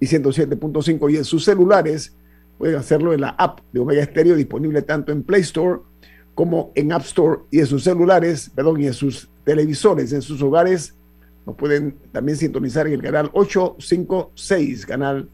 [0.00, 2.16] y 107.5 y en sus celulares
[2.58, 5.80] pueden hacerlo en la app de Omega Stereo disponible tanto en Play Store
[6.34, 10.40] como en App Store y en sus celulares, perdón, y en sus televisores, en sus
[10.42, 10.94] hogares.
[11.46, 15.28] Nos pueden también sintonizar en el canal 856, canal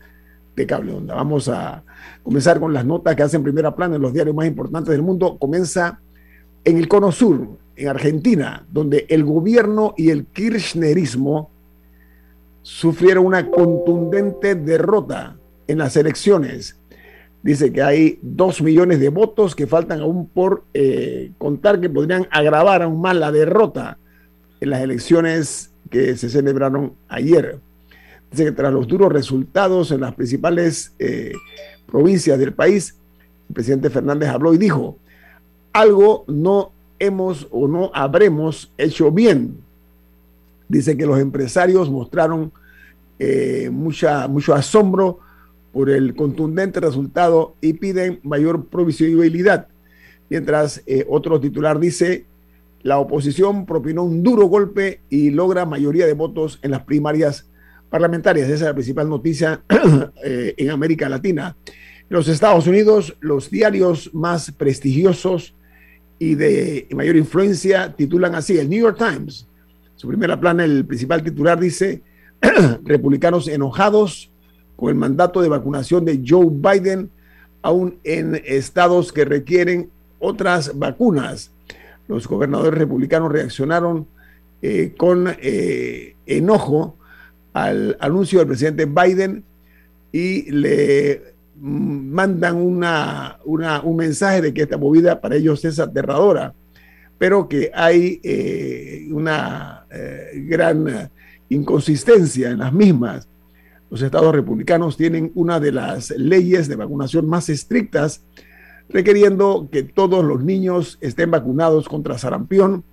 [0.57, 1.15] de cable onda.
[1.15, 1.85] Vamos a
[2.23, 5.39] comenzar con las notas que hacen primera plana en los diarios más importantes del mundo.
[5.39, 6.01] Comienza
[6.65, 11.51] en el Cono Sur, en Argentina, donde el gobierno y el kirchnerismo
[12.67, 15.37] sufrieron una contundente derrota
[15.69, 16.77] en las elecciones.
[17.41, 22.27] Dice que hay dos millones de votos que faltan aún por eh, contar que podrían
[22.33, 23.99] agravar aún más la derrota
[24.61, 27.61] en las elecciones que se celebraron ayer.
[28.33, 31.35] Dice que tras los duros resultados en las principales eh,
[31.87, 32.97] provincias del país,
[33.49, 34.99] el presidente Fernández habló y dijo,
[35.73, 39.65] algo no hemos o no habremos hecho bien
[40.69, 42.53] Dice que los empresarios mostraron
[43.19, 45.21] eh, mucha, mucho asombro
[45.73, 49.69] por el contundente resultado y piden mayor provisibilidad.
[50.29, 52.25] Mientras eh, otro titular dice,
[52.83, 57.49] la oposición propinó un duro golpe y logra mayoría de votos en las primarias
[57.91, 58.47] parlamentarias.
[58.47, 59.63] Esa es la principal noticia
[60.25, 61.57] eh, en América Latina.
[61.67, 65.55] En los Estados Unidos, los diarios más prestigiosos
[66.19, 69.47] y de mayor influencia titulan así, el New York Times
[69.97, 72.03] su primera plana, el principal titular dice,
[72.85, 74.31] republicanos enojados
[74.77, 77.11] con el mandato de vacunación de Joe Biden,
[77.63, 81.51] aún en estados que requieren otras vacunas.
[82.09, 84.07] Los gobernadores republicanos reaccionaron
[84.63, 86.97] eh, con eh, enojo
[87.55, 89.45] al anuncio del presidente Biden
[90.13, 96.53] y le mandan una, un mensaje de que esta movida para ellos es aterradora
[97.19, 101.11] pero que hay eh, una eh, gran eh,
[101.49, 103.29] inconsistencia en las mismas.
[103.91, 108.25] Los estados republicanos tienen una de las leyes de vacunación más estrictas,
[108.89, 112.85] requiriendo que todos los niños estén vacunados contra sarampión,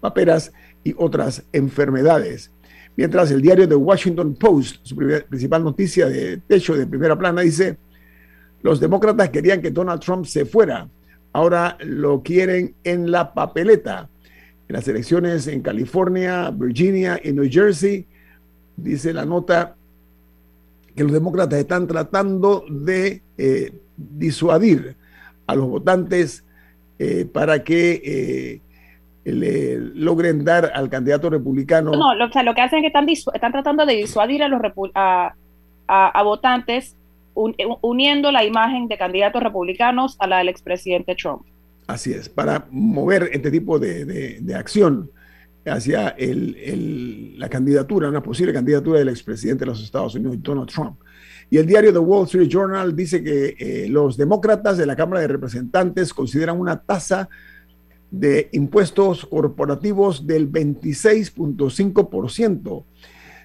[0.00, 0.52] paperas
[0.84, 2.50] y otras enfermedades.
[2.96, 7.78] Mientras el diario The Washington Post, su principal noticia de techo de primera plana, dice,
[8.62, 10.88] los demócratas querían que Donald Trump se fuera,
[11.32, 14.08] ahora lo quieren en la papeleta.
[14.68, 18.06] En las elecciones en California, Virginia y New Jersey,
[18.76, 19.74] dice la nota
[20.94, 24.96] que los demócratas están tratando de eh, disuadir
[25.46, 26.44] a los votantes
[26.98, 28.60] eh, para que
[29.24, 31.92] eh, le logren dar al candidato republicano.
[31.92, 34.60] No, lo, que hacen es que están, están tratando de disuadir a los
[34.94, 36.96] a votantes
[37.58, 41.42] eh, uniendo la imagen de candidatos republicanos a la del expresidente Trump.
[41.86, 45.10] Así es, para mover este tipo de, acción
[45.64, 50.98] hacia la candidatura, una posible candidatura del expresidente de los Estados Unidos, Donald Trump.
[51.50, 55.20] Y el diario The Wall Street Journal dice que eh, los demócratas de la Cámara
[55.20, 57.28] de Representantes consideran una tasa
[58.10, 62.84] de impuestos corporativos del 26.5%.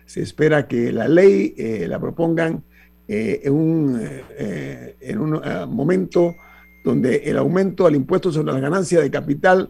[0.06, 2.64] Se espera que la ley eh, la propongan
[3.08, 4.02] eh, en un,
[4.38, 5.42] en un
[5.74, 6.36] momento
[6.84, 9.70] donde el aumento al impuesto sobre la ganancia de capital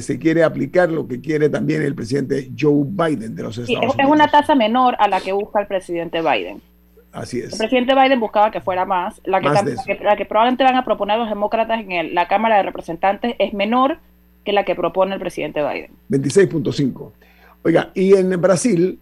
[0.00, 3.96] se quiere aplicar lo que quiere también el presidente Joe Biden de los Estados Unidos.
[3.98, 6.62] Es una tasa menor a la que busca el presidente Biden.
[7.12, 7.52] Así es.
[7.52, 9.20] El presidente Biden buscaba que fuera más.
[9.24, 9.48] La que,
[10.02, 13.98] la que, probablemente van a proponer los demócratas en la Cámara de Representantes es menor
[14.44, 15.90] que la que propone el presidente Biden.
[16.10, 17.12] 26.5.
[17.64, 18.98] Oiga, y en Brasil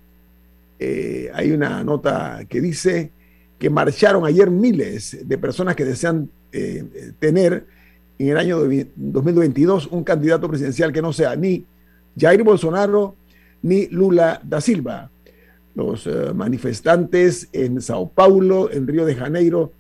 [0.79, 3.11] eh, hay una nota que dice
[3.58, 7.67] que marcharon ayer miles de personas que desean eh, tener
[8.19, 8.58] en el año
[8.97, 11.64] 2022 un candidato presidencial que no sea ni
[12.19, 13.14] Jair Bolsonaro
[13.62, 15.11] ni Lula da Silva.
[15.75, 19.73] Los eh, manifestantes en Sao Paulo, en Río de Janeiro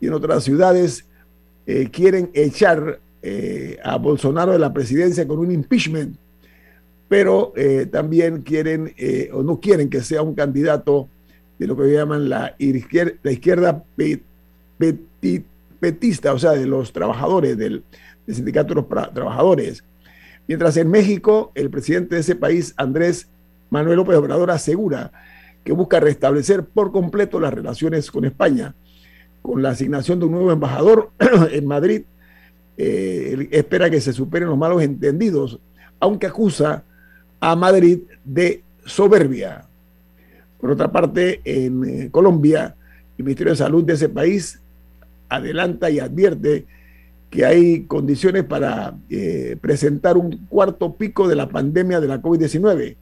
[0.00, 1.04] y en otras ciudades
[1.66, 6.16] eh, quieren echar eh, a Bolsonaro de la presidencia con un impeachment,
[7.08, 7.52] pero
[7.90, 8.94] también quieren
[9.34, 11.08] o no quieren que sea un candidato
[11.62, 13.84] de lo que llaman la izquierda,
[15.78, 17.84] petista, o sea, de los trabajadores, del,
[18.26, 19.84] del sindicato de los trabajadores.
[20.48, 23.28] Mientras en México, el presidente de ese país, Andrés
[23.70, 25.12] Manuel López Obrador, asegura
[25.62, 28.74] que busca restablecer por completo las relaciones con España.
[29.40, 31.12] Con la asignación de un nuevo embajador
[31.52, 32.02] en Madrid,
[32.76, 35.60] eh, espera que se superen los malos entendidos,
[36.00, 36.82] aunque acusa
[37.38, 39.68] a Madrid de soberbia.
[40.62, 42.74] Por otra parte, en eh, Colombia,
[43.18, 44.62] el Ministerio de Salud de ese país
[45.28, 46.64] adelanta y advierte
[47.28, 52.96] que hay condiciones para eh, presentar un cuarto pico de la pandemia de la COVID-19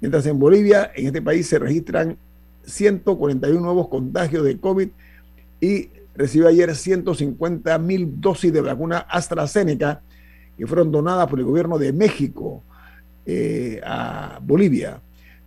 [0.00, 2.18] Mientras en Bolivia, en este país, se registran
[2.64, 4.90] 141 nuevos contagios de COVID
[5.60, 10.02] y recibió ayer 150 mil dosis de vacuna AstraZeneca
[10.56, 12.62] que fueron donadas por el gobierno de México
[13.26, 15.00] eh, a Bolivia.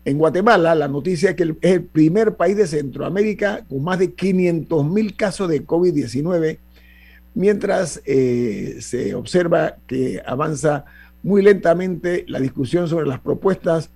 [0.06, 4.14] En Guatemala, la noticia es que es el primer país de Centroamérica con más de
[4.14, 6.60] 500 mil casos de COVID-19,
[7.36, 10.86] mientras eh, se observa que avanza
[11.24, 13.90] muy lentamente la discusión sobre las propuestas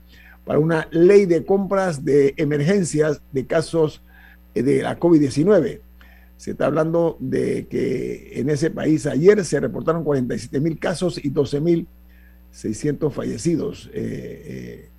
[0.45, 4.01] para una ley de compras de emergencias de casos
[4.53, 5.79] eh, de la COVID-19.
[6.41, 11.29] Se está hablando de que en ese país ayer se reportaron 47 mil casos y
[11.29, 11.87] 12 mil
[12.49, 13.91] 600 fallecidos.
[13.93, 14.89] Eh,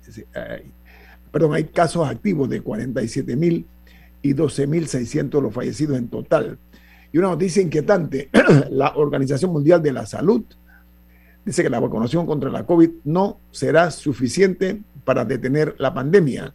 [1.33, 3.67] perdón, hay casos activos de 47 mil
[4.21, 6.59] y 12 mil 600 los fallecidos en total.
[7.11, 8.29] Y una noticia inquietante,
[8.69, 10.45] la Organización Mundial de la Salud
[11.43, 16.53] dice que la vacunación contra la COVID no será suficiente para detener la pandemia.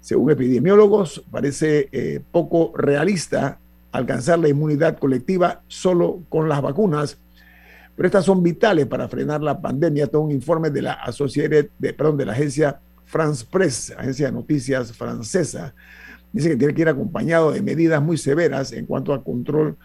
[0.00, 3.60] Según epidemiólogos, parece eh, poco realista
[3.92, 7.18] alcanzar la inmunidad colectiva solo con las vacunas,
[7.96, 10.06] pero estas son vitales para frenar la pandemia.
[10.06, 14.32] Todo un informe de la Associated, de, perdón, de la agencia France Press, agencia de
[14.32, 15.74] noticias francesa,
[16.32, 19.76] dice que tiene que ir acompañado de medidas muy severas en cuanto al control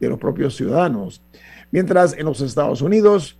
[0.00, 1.22] de los propios ciudadanos.
[1.70, 3.38] Mientras en los Estados Unidos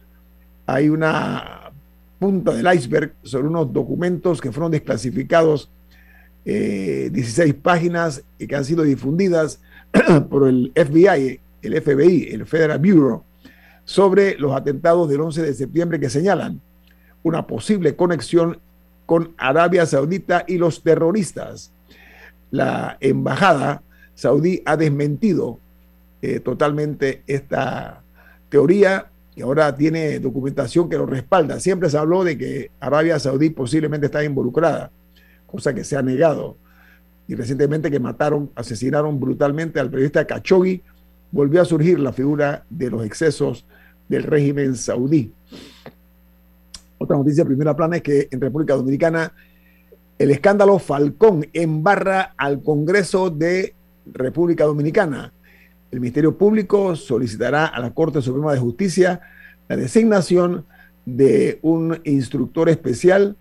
[0.67, 1.73] hay una
[2.19, 5.71] punta del iceberg sobre unos documentos que fueron desclasificados,
[6.45, 9.61] 16 eh, páginas y que han sido difundidas
[10.31, 13.25] por el FBI, el FBI, el Federal Bureau,
[13.85, 16.61] sobre los atentados del 11 de septiembre que señalan
[17.23, 18.59] una posible conexión
[19.07, 21.73] con Arabia Saudita y los terroristas.
[22.51, 23.83] La embajada
[24.15, 25.59] saudí ha desmentido
[26.23, 28.03] eh, totalmente esta
[28.49, 31.61] teoría y ahora tiene documentación que lo respalda.
[31.61, 34.91] Siempre se habló de que Arabia Saudí posiblemente está involucrada,
[35.47, 36.57] cosa que se ha negado.
[37.31, 40.83] Y recientemente que mataron, asesinaron brutalmente al periodista Khashoggi,
[41.31, 43.65] volvió a surgir la figura de los excesos
[44.09, 45.33] del régimen saudí.
[46.99, 49.33] Otra noticia de primera plana es que en República Dominicana
[50.19, 53.77] el escándalo Falcón embarra al Congreso de
[54.13, 55.33] República Dominicana.
[55.93, 59.21] El Ministerio Público solicitará a la Corte Suprema de Justicia
[59.69, 60.65] la designación
[61.07, 63.37] de un instructor especial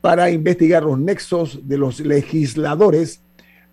[0.00, 3.22] para investigar los nexos de los legisladores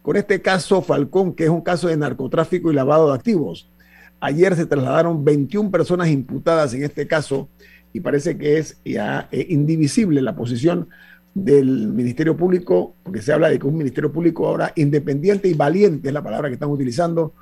[0.01, 3.71] con este caso Falcón, que es un caso de narcotráfico y lavado de activos.
[4.19, 7.49] Ayer se trasladaron 21 personas imputadas en este caso
[7.91, 10.89] y parece que es ya eh, indivisible la posición
[11.33, 16.07] del Ministerio Público, porque se habla de que un Ministerio Público ahora independiente y valiente
[16.07, 17.33] es la palabra que están utilizando,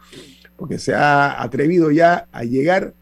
[0.55, 2.93] porque se ha atrevido ya a llegar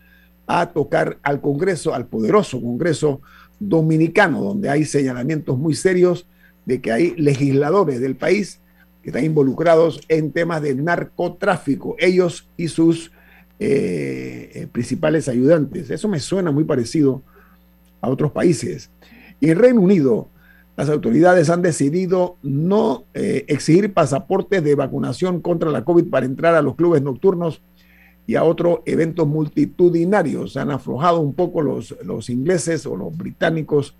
[0.47, 3.21] a tocar al Congreso, al poderoso Congreso
[3.61, 6.27] dominicano, donde hay señalamientos muy serios
[6.65, 8.59] de que hay legisladores del país
[9.03, 13.11] que están involucrados en temas de narcotráfico, ellos y sus
[13.59, 15.89] eh, eh, principales ayudantes.
[15.89, 17.21] Eso me suena muy parecido
[18.01, 18.89] a otros países.
[19.39, 20.27] Y en Reino Unido,
[20.75, 26.55] las autoridades han decidido no eh, exigir pasaportes de vacunación contra la COVID para entrar
[26.55, 27.61] a los clubes nocturnos
[28.31, 30.55] y a otros eventos multitudinarios.
[30.55, 33.93] Han aflojado un poco los, los ingleses o los británicos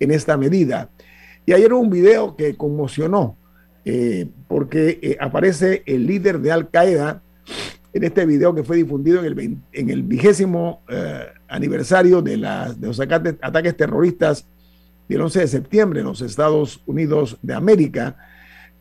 [0.00, 0.88] en esta medida.
[1.44, 3.36] Y ayer un video que conmocionó
[3.84, 7.20] eh, porque eh, aparece el líder de Al Qaeda
[7.92, 10.80] en este video que fue difundido en el, en el vigésimo
[11.46, 14.46] aniversario de, de los ataques, terroristas
[15.10, 18.16] del 11 de septiembre en los Estados Unidos de América.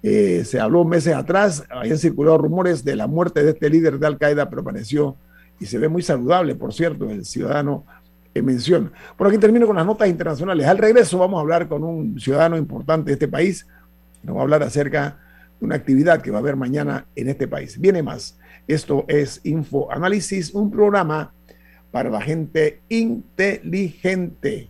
[0.04, 4.08] Eh, se habló meses atrás, habían circulado rumores de la muerte de este líder de
[4.08, 5.18] Al Qaeda, pero apareció
[5.60, 7.86] y se ve muy saludable, por cierto, el ciudadano
[8.34, 8.92] en mención.
[9.18, 10.68] Por aquí termino con las notas internacionales.
[10.68, 13.68] Al regreso vamos a hablar con un ciudadano importante de este país.
[14.24, 15.18] Nos va a hablar acerca
[15.60, 17.80] de una actividad que va a haber mañana en este país.
[17.80, 18.38] Viene más.
[18.68, 21.34] Esto es Info Análisis, un programa
[21.92, 24.70] para la gente inteligente.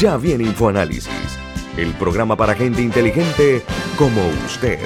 [0.00, 1.08] Ya viene InfoAnálisis,
[1.76, 3.62] el programa para gente inteligente
[3.96, 4.78] como usted.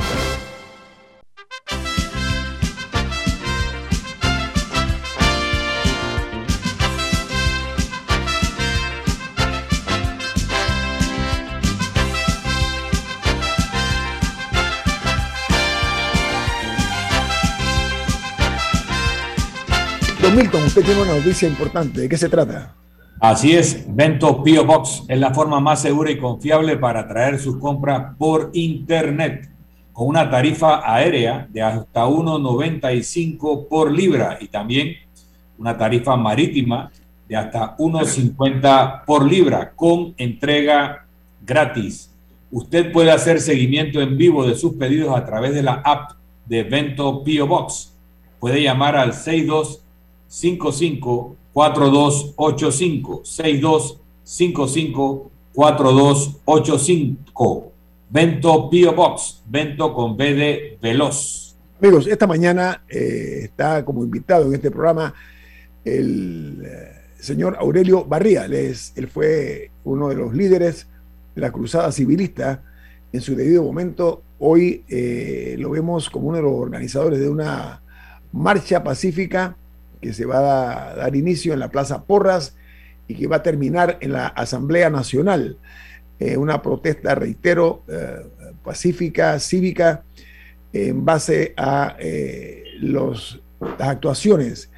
[20.35, 22.00] Milton, usted tiene una noticia importante.
[22.00, 22.75] ¿De qué se trata?
[23.23, 27.57] Así es, Vento Pio Box es la forma más segura y confiable para traer sus
[27.59, 29.49] compras por Internet,
[29.93, 34.97] con una tarifa aérea de hasta 1,95 por libra y también
[35.57, 36.91] una tarifa marítima
[37.29, 41.07] de hasta 1,50 por libra con entrega
[41.47, 42.12] gratis.
[42.50, 46.11] Usted puede hacer seguimiento en vivo de sus pedidos a través de la app
[46.45, 47.97] de Vento Pio Box.
[48.41, 49.85] Puede llamar al 62
[50.26, 57.73] 55 4285 62 55 4285
[58.09, 61.57] Vento Pio Box, Vento con B de Veloz.
[61.81, 65.15] Amigos, esta mañana eh, está como invitado en este programa
[65.83, 68.45] el eh, señor Aurelio Barría.
[68.45, 70.87] Él, él fue uno de los líderes
[71.35, 72.63] de la cruzada civilista
[73.13, 74.23] en su debido momento.
[74.39, 77.81] Hoy eh, lo vemos como uno de los organizadores de una
[78.33, 79.57] marcha pacífica
[80.03, 82.57] que se va a dar inicio en la Plaza Porras
[83.09, 85.57] y que va a terminar en la Asamblea Nacional.
[86.37, 87.83] una protesta, reitero,
[88.63, 90.05] pacífica, cívica,
[90.73, 94.71] en base a eh, los, las actuaciones,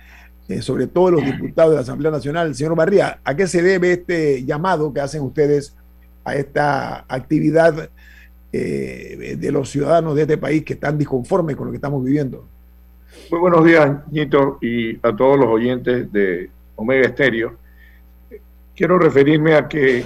[0.49, 2.55] eh, sobre todo los diputados de la Asamblea Nacional.
[2.55, 5.77] Señor Barría, ¿a qué se debe este llamado que hacen ustedes
[6.25, 7.91] a esta actividad
[8.53, 12.49] eh, de los ciudadanos de este país que están disconformes con lo que estamos viviendo?
[13.31, 17.55] Muy buenos días, Nito, y a todos los oyentes de Omega Estéreo.
[18.77, 20.05] Quiero referirme a que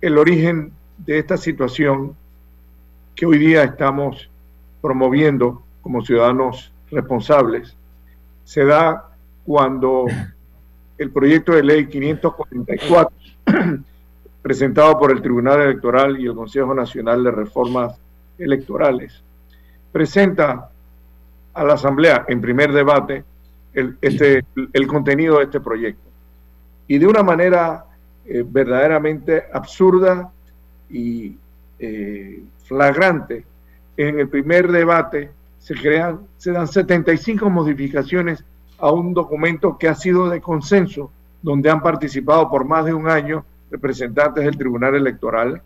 [0.00, 2.16] el origen de esta situación
[3.14, 4.30] que hoy día estamos
[4.80, 7.76] promoviendo como ciudadanos responsables
[8.44, 9.10] se da
[9.44, 10.06] cuando
[10.96, 13.12] el proyecto de ley 544,
[14.42, 17.98] presentado por el Tribunal Electoral y el Consejo Nacional de Reformas
[18.38, 19.22] Electorales,
[19.92, 20.70] presenta
[21.58, 23.24] a la Asamblea en primer debate
[23.74, 26.08] el, este, el contenido de este proyecto.
[26.86, 27.84] Y de una manera
[28.24, 30.30] eh, verdaderamente absurda
[30.88, 31.36] y
[31.78, 33.44] eh, flagrante,
[33.96, 38.44] en el primer debate se crean, se dan 75 modificaciones
[38.78, 41.10] a un documento que ha sido de consenso,
[41.42, 45.60] donde han participado por más de un año representantes del Tribunal Electoral,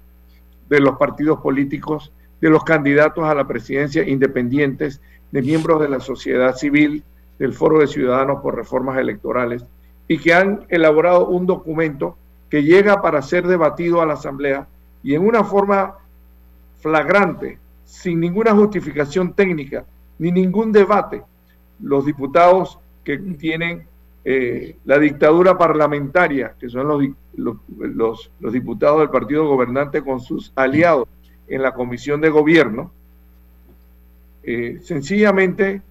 [0.68, 6.00] de los partidos políticos, de los candidatos a la presidencia independientes, de miembros de la
[6.00, 7.04] sociedad civil,
[7.38, 9.64] del Foro de Ciudadanos por Reformas Electorales,
[10.08, 12.16] y que han elaborado un documento
[12.50, 14.66] que llega para ser debatido a la Asamblea
[15.04, 15.94] y en una forma
[16.80, 19.84] flagrante sin ninguna justificación técnica
[20.18, 21.22] ni ningún debate,
[21.80, 23.86] los diputados que tienen
[24.24, 26.88] eh, la dictadura parlamentaria, que son
[27.36, 27.60] los,
[28.40, 31.06] los, diputados del partido gobernante con sus aliados
[31.48, 32.92] en la comisión de gobierno,
[34.42, 35.82] eh, sencillamente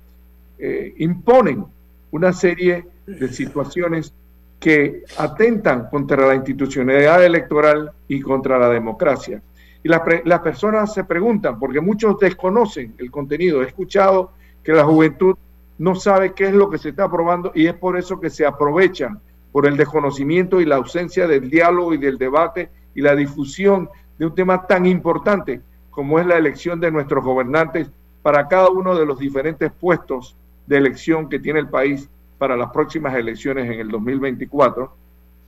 [0.59, 1.65] eh, imponen
[2.11, 4.13] una serie de situaciones
[4.59, 9.41] que atentan contra la institucionalidad electoral y contra la democracia.
[9.83, 13.63] Y las, personas se preguntan, porque muchos desconocen el contenido.
[13.63, 14.31] He escuchado
[14.63, 15.35] que la juventud
[15.79, 18.45] no sabe qué es lo que se está aprobando y es por eso que se
[18.45, 19.19] aprovechan
[19.51, 24.25] por el desconocimiento y la ausencia del diálogo y del debate y la difusión de
[24.25, 27.89] un tema tan importante como es la elección de nuestros gobernantes
[28.21, 30.35] para cada uno de los diferentes puestos
[30.67, 34.91] de elección que tiene el país para las próximas elecciones en el 2024.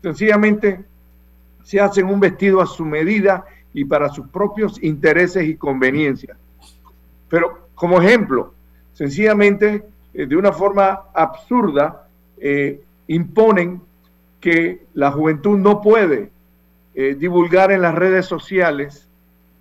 [0.01, 0.83] Sencillamente
[1.63, 6.37] se hacen un vestido a su medida y para sus propios intereses y conveniencias.
[7.29, 8.53] Pero como ejemplo,
[8.93, 13.81] sencillamente, eh, de una forma absurda, eh, imponen
[14.39, 16.31] que la juventud no puede
[16.95, 19.07] eh, divulgar en las redes sociales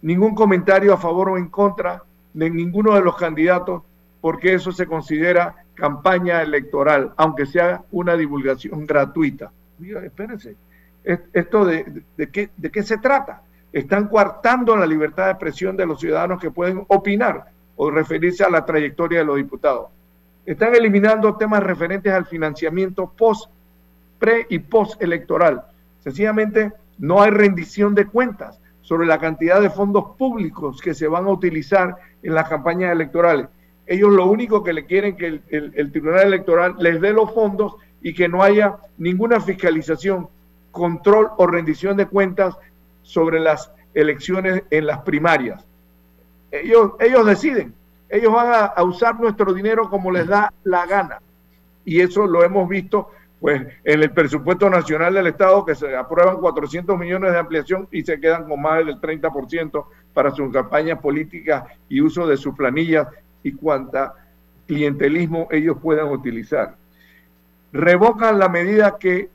[0.01, 3.83] ningún comentario a favor o en contra de ninguno de los candidatos,
[4.21, 9.51] porque eso se considera campaña electoral, aunque sea una divulgación gratuita.
[9.79, 10.57] Mira, espérense,
[11.05, 13.43] ¿esto de, qué, de qué se trata?
[13.73, 18.51] están coartando la libertad de expresión de los ciudadanos que pueden opinar o referirse a
[18.51, 19.89] la trayectoria de los diputados.
[20.45, 23.51] Están eliminando temas referentes al financiamiento post,
[24.19, 25.63] pre y post electoral.
[26.01, 31.27] Sencillamente no hay rendición de cuentas sobre la cantidad de fondos públicos que se van
[31.27, 33.49] a utilizar en las campañas electorales.
[33.87, 38.15] Ellos lo único que le quieren que el, Tribunal Electoral les dé los fondos y
[38.15, 40.29] que no haya ninguna fiscalización,
[40.71, 42.57] control o rendición de cuentas
[43.03, 45.65] sobre las elecciones en las primarias.
[46.51, 47.75] Ellos, ellos deciden,
[48.09, 51.19] ellos van a, usar nuestro dinero como les da la gana.
[51.85, 53.11] Y eso lo hemos visto
[53.43, 58.03] pues en el presupuesto nacional del Estado que se aprueban 400 millones de ampliación y
[58.03, 63.09] se quedan con más del 30% para sus campañas políticas y uso de sus planillas
[63.43, 64.15] y cuanta
[64.69, 66.77] clientelismo ellos puedan utilizar.
[67.73, 69.29] Revocan la medida que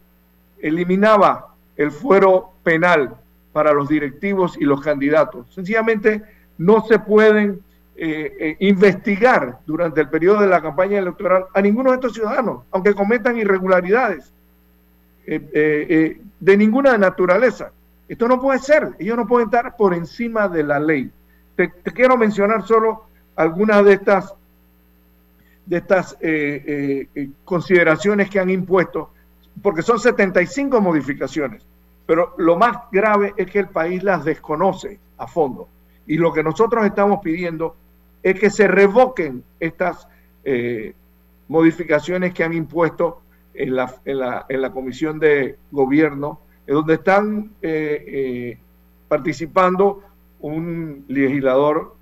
[0.61, 3.13] eliminaba el fuero penal
[3.51, 5.53] para los directivos y los candidatos.
[5.53, 6.23] Sencillamente
[6.57, 7.59] no se pueden
[7.99, 12.63] eh, eh, investigar durante el periodo de la campaña electoral a ninguno de estos ciudadanos,
[12.69, 14.31] aunque cometan irregularidades
[15.25, 17.71] eh, de ninguna naturaleza.
[18.07, 21.11] Esto no puede ser, ellos no pueden estar por encima de la ley.
[21.55, 23.05] Te, quiero mencionar solo
[23.35, 24.31] algunas de estas,
[25.65, 26.15] de estas
[27.45, 29.09] consideraciones que han impuesto,
[29.63, 31.65] porque son 75 modificaciones.
[32.05, 35.67] Pero lo más grave es que el país las desconoce a fondo.
[36.05, 37.75] Y lo que nosotros estamos pidiendo
[38.23, 40.07] es que se revoquen estas
[40.43, 40.93] eh,
[41.47, 43.21] modificaciones que han impuesto
[43.53, 48.57] en la, en la, en la Comisión de Gobierno, donde están eh,
[49.07, 50.03] participando
[50.41, 51.95] un legislador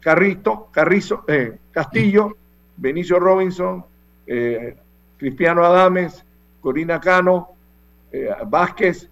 [0.00, 1.24] Carristo, Carrizo,
[1.70, 2.36] Castillo,
[2.76, 3.82] Benicio Robinson,
[5.16, 6.26] Cristiano Adames,
[6.60, 7.48] Corina Cano,
[8.48, 9.08] Vázquez,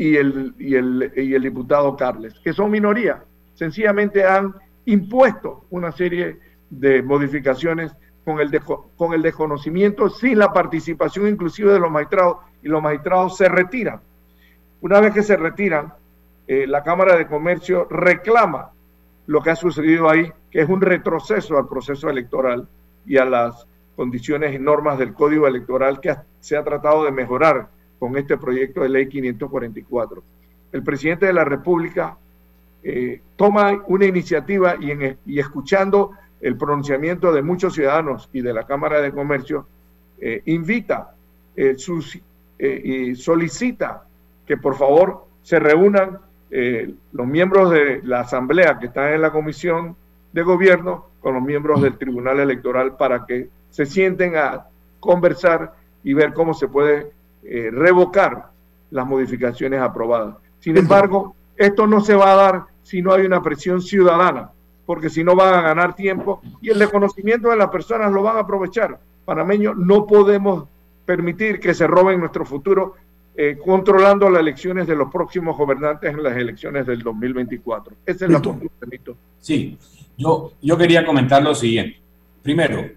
[0.00, 3.22] y el, y, el, y el diputado Carles, que son minoría.
[3.60, 4.54] Sencillamente han
[4.86, 6.38] impuesto una serie
[6.70, 7.92] de modificaciones
[8.24, 8.58] con el,
[8.96, 14.00] con el desconocimiento, sin la participación inclusive de los magistrados, y los magistrados se retiran.
[14.80, 15.92] Una vez que se retiran,
[16.46, 18.70] eh, la Cámara de Comercio reclama
[19.26, 22.66] lo que ha sucedido ahí, que es un retroceso al proceso electoral
[23.04, 27.68] y a las condiciones y normas del Código Electoral que se ha tratado de mejorar
[27.98, 30.22] con este proyecto de ley 544.
[30.72, 32.16] El presidente de la República
[32.82, 38.54] eh, toma una iniciativa y, en, y, escuchando el pronunciamiento de muchos ciudadanos y de
[38.54, 39.66] la Cámara de Comercio,
[40.18, 41.14] eh, invita
[41.56, 42.18] eh, sus,
[42.58, 44.04] y solicita
[44.46, 46.18] que por favor se reúnan
[47.12, 49.96] los miembros de la Asamblea que están en la Comisión
[50.32, 54.66] de Gobierno con los miembros del Tribunal Electoral para que se sienten a
[54.98, 57.12] conversar y ver cómo se puede
[57.42, 58.48] eh, revocar
[58.90, 60.36] las modificaciones aprobadas.
[60.58, 64.50] Sin embargo, esto no se va a dar si no hay una presión ciudadana,
[64.84, 68.36] porque si no van a ganar tiempo y el reconocimiento de las personas lo van
[68.36, 68.98] a aprovechar.
[69.24, 70.64] Panameños, no podemos
[71.06, 72.96] permitir que se roben nuestro futuro
[73.36, 77.94] eh, controlando las elecciones de los próximos gobernantes en las elecciones del 2024.
[78.04, 79.16] Esa es la conclusión.
[79.38, 79.78] Sí,
[80.18, 82.00] yo, yo quería comentar lo siguiente.
[82.42, 82.88] Primero,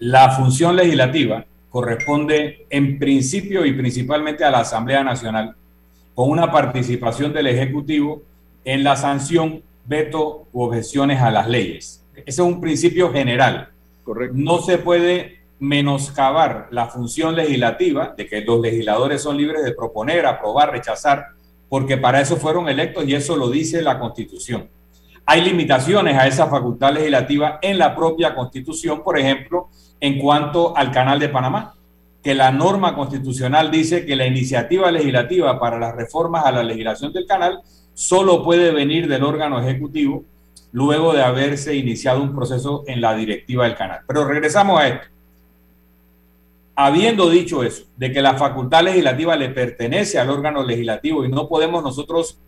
[0.00, 5.54] la función legislativa corresponde en principio y principalmente a la Asamblea Nacional,
[6.16, 8.22] con una participación del Ejecutivo
[8.64, 12.04] en la sanción, veto u objeciones a las leyes.
[12.14, 13.70] Ese es un principio general.
[14.02, 14.34] Correcto.
[14.36, 20.26] No se puede menoscabar la función legislativa de que los legisladores son libres de proponer,
[20.26, 21.26] aprobar, rechazar,
[21.68, 24.68] porque para eso fueron electos y eso lo dice la Constitución.
[25.26, 29.68] Hay limitaciones a esa facultad legislativa en la propia Constitución, por ejemplo,
[30.00, 31.74] en cuanto al Canal de Panamá,
[32.22, 37.12] que la norma constitucional dice que la iniciativa legislativa para las reformas a la legislación
[37.12, 37.60] del canal
[37.94, 40.24] solo puede venir del órgano ejecutivo
[40.72, 44.00] luego de haberse iniciado un proceso en la directiva del canal.
[44.06, 45.06] Pero regresamos a esto.
[46.76, 51.48] Habiendo dicho eso, de que la facultad legislativa le pertenece al órgano legislativo y no
[51.48, 52.38] podemos nosotros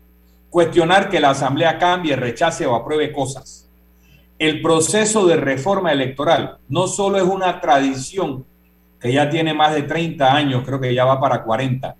[0.49, 3.67] cuestionar que la Asamblea cambie, rechace o apruebe cosas
[4.39, 8.45] el proceso de reforma electoral no solo es una tradición
[8.99, 11.95] que ya tiene más de 30 años, creo que ya va para 40,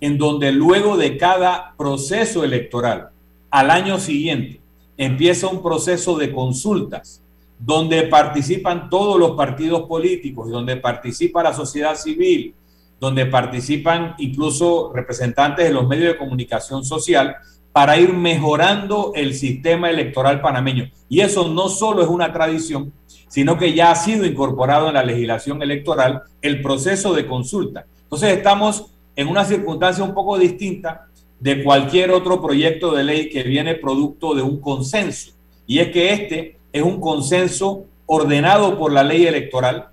[0.00, 3.08] en donde luego de cada proceso electoral,
[3.50, 4.60] al año siguiente,
[4.96, 7.22] empieza un proceso de consultas
[7.58, 12.54] donde participan todos los partidos políticos, donde participa la sociedad civil,
[13.00, 17.36] donde participan incluso representantes de los medios de comunicación social
[17.72, 20.90] para ir mejorando el sistema electoral panameño.
[21.08, 22.92] Y eso no solo es una tradición,
[23.28, 27.86] sino que ya ha sido incorporado en la legislación electoral el proceso de consulta.
[28.02, 28.86] Entonces estamos
[29.18, 31.08] en una circunstancia un poco distinta
[31.40, 35.32] de cualquier otro proyecto de ley que viene producto de un consenso.
[35.66, 39.88] Y es que este es un consenso ordenado por la ley electoral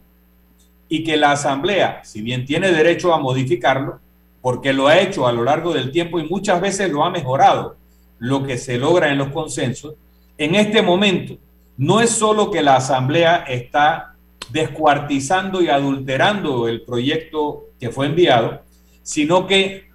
[0.88, 4.00] y que la Asamblea, si bien tiene derecho a modificarlo,
[4.44, 7.78] porque lo ha hecho a lo largo del tiempo y muchas veces lo ha mejorado,
[8.20, 9.96] lo que se logra en los consensos,
[10.38, 11.34] en este momento
[11.78, 14.14] no es solo que la Asamblea está
[14.52, 18.65] descuartizando y adulterando el proyecto que fue enviado,
[19.06, 19.90] sino que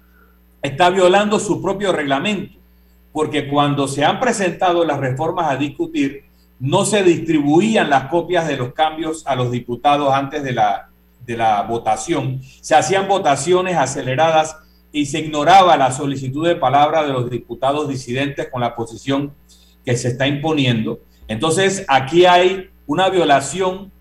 [0.61, 2.57] está violando su propio reglamento,
[3.11, 6.23] porque cuando se han presentado las reformas a discutir,
[6.59, 10.91] no se distribuían las copias de los cambios a los diputados antes de la
[11.25, 14.57] de la votación, se hacían votaciones aceleradas
[14.91, 19.33] y se ignoraba la solicitud de palabra de los diputados disidentes con la posición
[19.85, 20.99] que se está imponiendo.
[21.27, 23.91] Entonces, aquí hay una violación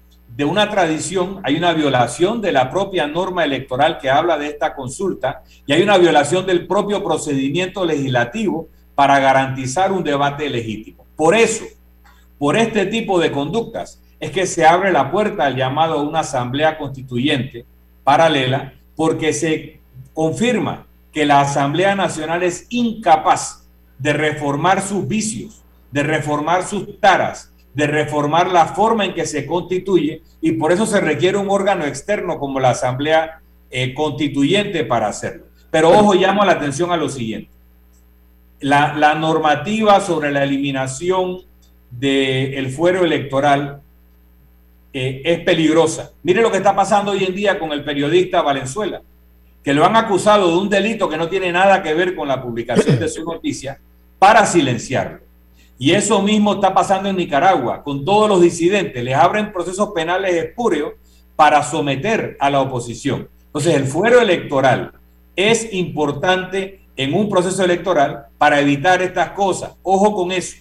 [0.40, 4.74] de una tradición, hay una violación de la propia norma electoral que habla de esta
[4.74, 11.04] consulta y hay una violación del propio procedimiento legislativo para garantizar un debate legítimo.
[11.14, 11.66] Por eso,
[12.38, 16.20] por este tipo de conductas, es que se abre la puerta al llamado a una
[16.20, 17.66] asamblea constituyente
[18.02, 19.82] paralela porque se
[20.14, 27.49] confirma que la Asamblea Nacional es incapaz de reformar sus vicios, de reformar sus taras,
[27.74, 31.84] de reformar la forma en que se constituye y por eso se requiere un órgano
[31.84, 35.46] externo como la Asamblea eh, Constituyente para hacerlo.
[35.70, 37.50] Pero ojo, llamo la atención a lo siguiente.
[38.60, 41.38] la, normativa sobre la eliminación
[41.90, 43.80] del fuero electoral
[44.92, 46.12] eh, es peligrosa.
[46.22, 49.02] Mire lo que está pasando hoy en día con el periodista Valenzuela,
[49.62, 52.42] que lo han acusado de un delito que no tiene nada que ver con la
[52.42, 53.78] publicación de su noticia
[54.18, 55.29] para silenciarlo.
[55.82, 59.02] Y eso mismo está pasando en Nicaragua, con todos los disidentes.
[59.02, 60.92] Les abren procesos penales espúreos
[61.36, 63.30] para someter a la oposición.
[63.46, 64.92] Entonces, el fuero electoral
[65.34, 69.72] es importante en un proceso electoral para evitar estas cosas.
[69.82, 70.58] Ojo con eso.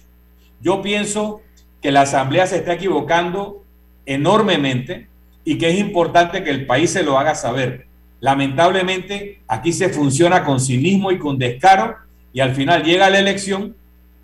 [0.58, 1.42] Yo pienso
[1.82, 3.62] que la Asamblea se está equivocando
[4.06, 5.06] enormemente
[5.44, 7.86] y que es importante que el país se lo haga saber.
[8.20, 11.96] Lamentablemente, aquí se funciona con cinismo y con descaro
[12.32, 13.76] y al final llega la elección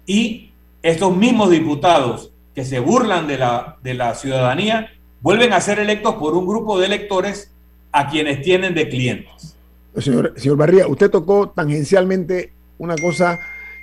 [0.06, 0.45] y
[0.86, 6.14] estos mismos diputados que se burlan de la, de la ciudadanía vuelven a ser electos
[6.14, 7.50] por un grupo de electores
[7.90, 9.56] a quienes tienen de clientes.
[9.98, 13.38] Señor, señor Barría, usted tocó tangencialmente una cosa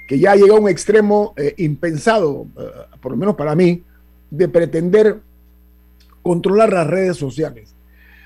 [0.07, 2.63] que ya llegado a un extremo eh, impensado, eh,
[3.01, 3.83] por lo menos para mí,
[4.29, 5.19] de pretender
[6.21, 7.75] controlar las redes sociales,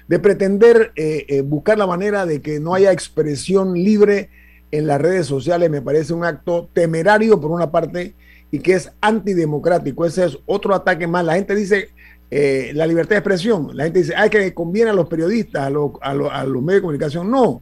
[0.07, 4.29] de pretender eh, buscar la manera de que no haya expresión libre
[4.71, 8.13] en las redes sociales, me parece un acto temerario por una parte
[8.51, 10.05] y que es antidemocrático.
[10.05, 11.25] Ese es otro ataque más.
[11.25, 11.89] La gente dice
[12.29, 13.69] la libertad de expresión.
[13.75, 15.67] La gente dice, hay que conviene a los periodistas, a,
[16.01, 17.31] a, a, los medios de comunicación.
[17.31, 17.62] No,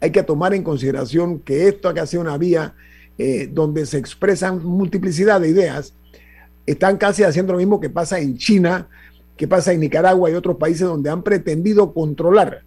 [0.00, 2.74] hay que tomar en consideración que esto que hace una vía
[3.20, 5.92] eh, donde se expresan multiplicidad de ideas,
[6.66, 8.86] están casi haciendo lo mismo que pasa en China,
[9.36, 12.62] que pasa en Nicaragua y otros países donde han pretendido controlar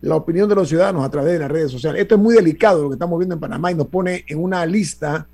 [0.00, 2.02] la opinión de los ciudadanos a través de las redes sociales.
[2.02, 4.64] Esto es muy delicado lo que estamos viendo en Panamá y nos pone en una
[4.64, 5.26] lista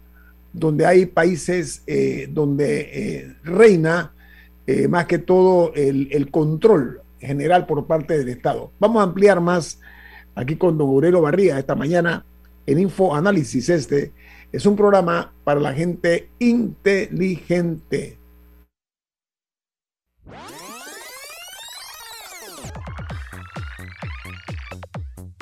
[0.52, 4.14] donde hay países eh, donde eh, reina
[4.88, 8.72] más que todo el, el, control general por parte del Estado.
[8.78, 9.80] Vamos a ampliar más
[10.34, 12.24] aquí con don Aurelio Barría esta mañana
[12.64, 14.12] en Info Análisis este
[14.52, 18.18] es un programa para la gente inteligente.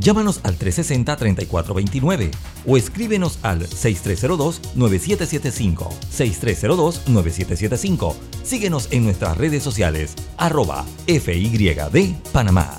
[0.00, 2.30] Llámanos al 360-3429
[2.66, 5.88] o escríbenos al 6302-9775.
[6.10, 8.14] 6302-9775.
[8.42, 12.70] Síguenos en nuestras redes sociales, arroba FYD Panamá.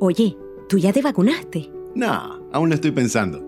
[0.00, 0.36] Oye,
[0.68, 1.70] ¿tú ya te vacunaste?
[1.94, 3.47] No, aún lo estoy pensando.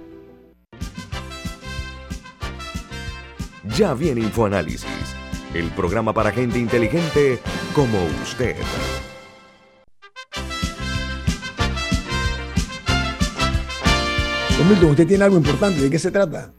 [3.77, 5.15] Ya viene InfoAnálisis,
[5.53, 7.39] el programa para gente inteligente
[7.73, 8.55] como usted.
[14.69, 15.81] Milton, usted tiene algo importante.
[15.81, 16.53] ¿De qué se trata?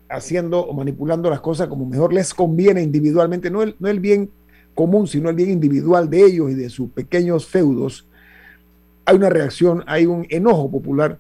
[0.10, 4.30] haciendo o manipulando las cosas como mejor les conviene individualmente, no el, no el bien
[4.76, 8.08] común, sino el bien individual de ellos y de sus pequeños feudos,
[9.06, 11.20] hay una reacción, hay un enojo popular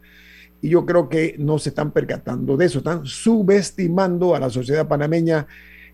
[0.61, 4.87] y yo creo que no se están percatando de eso, están subestimando a la sociedad
[4.87, 5.47] panameña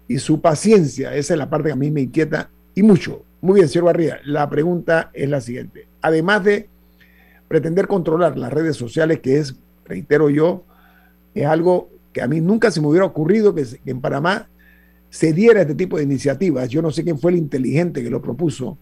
[0.07, 1.15] y su paciencia.
[1.15, 3.23] Esa es la parte que a mí me inquieta y mucho.
[3.41, 5.87] Muy bien, señor Barría, la pregunta es la siguiente.
[6.01, 6.69] Además de
[7.47, 10.65] pretender controlar las redes sociales, que es, reitero yo,
[11.41, 14.49] es algo que a mí nunca se me hubiera ocurrido que, en Panamá
[15.09, 16.69] se diera este tipo de iniciativas.
[16.69, 18.77] Yo no sé quién fue el inteligente que lo propuso,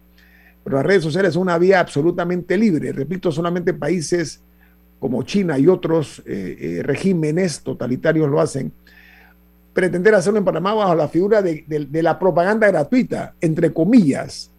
[0.64, 2.92] pero las redes sociales son una vía absolutamente libre.
[2.92, 4.42] Repito, solamente países
[5.00, 8.72] como China y otros eh, eh, regímenes totalitarios lo hacen,
[9.74, 14.50] pretender hacerlo en Panamá bajo la figura de, la propaganda gratuita, entre comillas.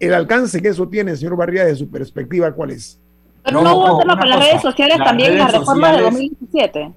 [0.00, 2.98] El alcance que eso tiene, señor Barría, de su perspectiva, ¿cuál es?
[3.42, 6.92] Pero no, hubo tema con las redes sociales también en la reforma de 2017.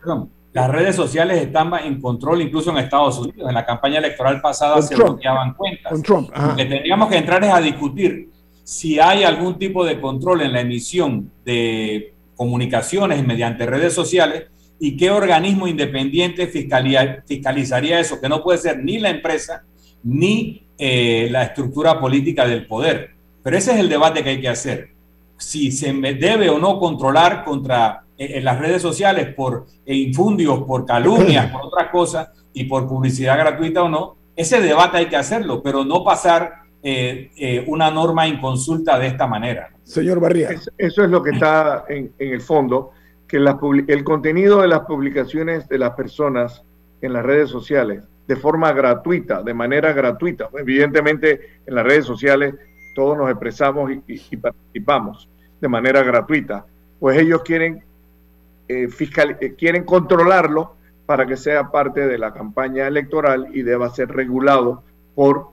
[0.53, 3.49] las redes sociales están en control incluso en Estados Unidos.
[3.49, 5.91] En la campaña electoral pasada se bloqueaban cuentas.
[5.91, 8.29] Con Trump, Lo que tendríamos que entrar es a discutir
[8.63, 14.45] si hay algún tipo de control en la emisión de comunicaciones mediante redes sociales
[14.79, 19.63] y qué organismo independiente fiscalizaría eso, que no puede ser ni la empresa
[20.03, 23.11] ni eh, la estructura política del poder.
[23.41, 24.94] Pero ese es el debate que hay que hacer.
[25.37, 30.63] Si se debe o no controlar contra eh, en las redes sociales por eh, infundios,
[30.63, 35.15] por calumnias, por otras cosas y por publicidad gratuita o no, ese debate hay que
[35.15, 36.65] hacerlo, pero no pasar
[37.65, 39.71] una norma inconsulta de esta manera.
[39.81, 40.49] Señor Barría.
[40.77, 42.91] eso es lo que está en, el fondo,
[43.27, 46.63] que el contenido de las publicaciones de las personas
[47.01, 52.55] en las redes sociales, de forma gratuita, de manera gratuita, evidentemente en las redes sociales
[52.95, 55.29] todos nos expresamos y, participamos
[55.61, 56.65] de manera gratuita,
[56.99, 57.83] pues ellos quieren,
[58.67, 63.91] eh, fiscal, eh, quieren controlarlo para que sea parte de la campaña electoral y deba
[63.91, 64.81] ser regulado
[65.13, 65.49] por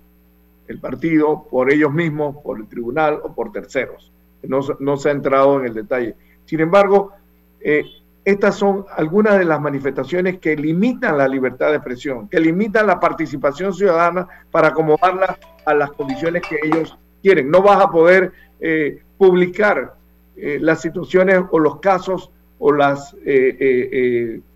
[0.69, 4.13] el partido, por ellos mismos, por el tribunal o por terceros
[4.49, 6.17] no, se ha entrado en el detalle.
[6.45, 7.13] Sin embargo,
[7.61, 7.85] eh,
[8.25, 13.01] estas son algunas de las manifestaciones que limitan la libertad de expresión, que limitan la
[13.01, 17.51] participación ciudadana para acomodarla a las condiciones que ellos quieren.
[17.51, 19.95] No vas a poder eh, publicar
[20.37, 23.17] eh, las situaciones o los casos o las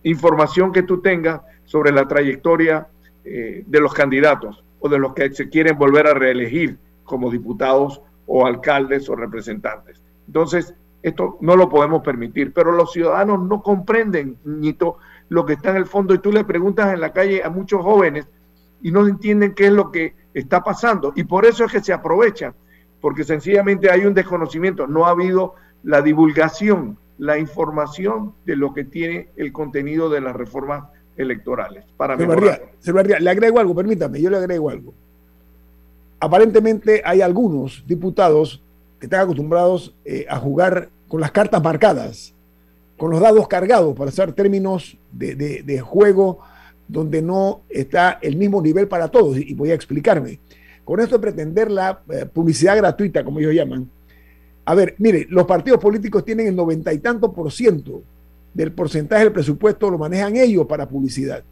[0.04, 2.86] información que tú tengas sobre la trayectoria
[3.24, 8.46] de los candidatos o de los que se quieren volver a reelegir como diputados o
[8.46, 10.00] alcaldes o representantes.
[10.28, 14.98] Entonces, esto no lo podemos permitir, pero los ciudadanos no comprenden, Ñito,
[15.28, 17.82] lo que está en el fondo y tú le preguntas en la calle a muchos
[17.82, 18.26] jóvenes
[18.82, 21.12] y no entienden qué es lo que está pasando.
[21.16, 22.54] Y por eso es que se aprovechan,
[23.00, 28.84] porque sencillamente hay un desconocimiento, no ha habido la divulgación, la información de lo que
[28.84, 30.84] tiene el contenido de las reformas
[31.16, 31.84] electorales.
[31.96, 34.92] Para le agrego algo, permítame, yo le agrego algo.
[36.20, 38.62] Aparentemente hay algunos diputados
[38.98, 42.34] que están acostumbrados eh, a jugar con las cartas marcadas,
[42.98, 46.40] con los dados cargados, para hacer términos de, juego
[46.88, 49.38] donde no está el mismo nivel para todos.
[49.38, 50.38] Y voy a explicarme.
[50.84, 53.88] Con esto de pretender la eh, publicidad gratuita, como ellos llaman.
[54.64, 58.02] A ver, mire, los partidos políticos tienen el noventa y tanto por ciento
[58.54, 61.44] del porcentaje del presupuesto, lo manejan ellos para publicidad.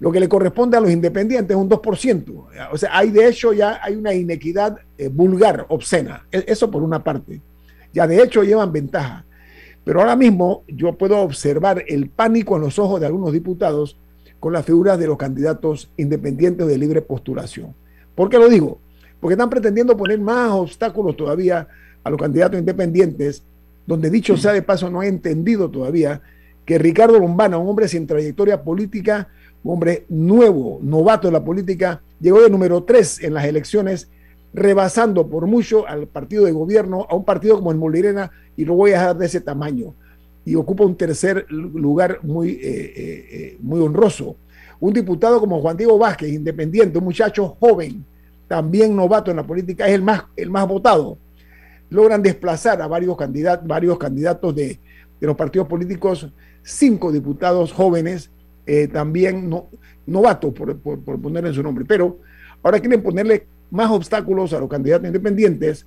[0.00, 2.44] Lo que le corresponde a los independientes es un 2%.
[2.72, 6.26] O sea, hay de hecho ya hay una inequidad eh, vulgar, obscena.
[6.32, 7.40] E, eso por una parte.
[7.92, 9.24] Ya de hecho llevan ventaja.
[9.84, 13.96] Pero ahora mismo yo puedo observar el pánico en los ojos de algunos diputados
[14.42, 17.76] con las figuras de los candidatos independientes de libre postulación.
[18.16, 18.80] ¿Por qué lo digo?
[19.20, 21.68] Porque están pretendiendo poner más obstáculos todavía
[22.02, 23.44] a los candidatos independientes,
[23.86, 26.22] donde dicho sea de paso no he entendido todavía
[26.64, 29.28] que Ricardo Lombana, un hombre sin trayectoria política,
[29.62, 34.08] un hombre nuevo, novato en la política, llegó de número tres en las elecciones,
[34.52, 38.74] rebasando por mucho al partido de gobierno, a un partido como el Molirena, y lo
[38.74, 39.94] voy a dejar de ese tamaño.
[40.44, 44.36] Y ocupa un tercer lugar muy, eh, eh, eh, muy honroso.
[44.80, 48.04] Un diputado como Juan Diego Vázquez, independiente, un muchacho joven,
[48.48, 51.18] también novato en la política, es el más, el más votado.
[51.90, 54.80] Logran desplazar a varios, candidatos, varios candidatos de,
[55.20, 56.28] los partidos políticos,
[56.64, 58.30] cinco diputados jóvenes,
[58.92, 59.68] también no,
[60.06, 61.84] novatos, por, por, ponerle en su nombre.
[61.86, 62.18] Pero
[62.60, 65.86] ahora quieren ponerle más obstáculos a los candidatos independientes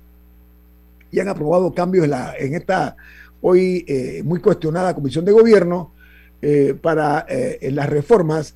[1.10, 2.96] y han aprobado cambios en esta
[3.40, 5.92] hoy eh, muy cuestionada Comisión de Gobierno
[6.42, 8.54] eh, para eh, las reformas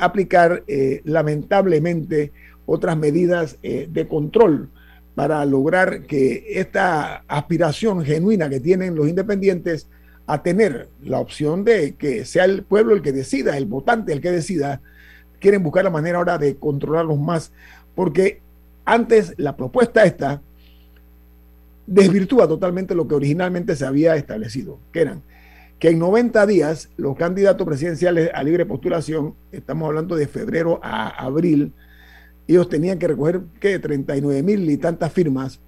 [0.00, 0.64] aplicar
[1.04, 2.32] lamentablemente
[2.66, 4.68] otras medidas de control
[5.14, 9.86] para lograr que esta aspiración genuina que tienen los independientes
[10.26, 14.20] a tener la opción de que sea el pueblo el que decida, el votante el
[14.20, 14.80] que decida,
[15.38, 17.52] quieren buscar la manera ahora de controlarlos más,
[17.94, 18.40] porque
[18.84, 20.42] antes la propuesta esta
[21.86, 25.22] desvirtúa totalmente lo que originalmente se había establecido, que eran
[25.78, 31.08] que en 90 días los candidatos presidenciales a libre postulación, estamos hablando de febrero a
[31.08, 31.72] abril,
[32.48, 35.60] ellos tenían que recoger que 39 mil y tantas firmas.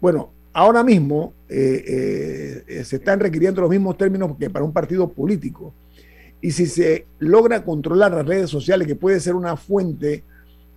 [0.00, 5.08] Bueno, ahora mismo eh, eh, se están requiriendo los mismos términos que para un partido
[5.12, 5.72] político.
[6.42, 10.24] Y si se logra controlar las redes sociales, que puede ser una fuente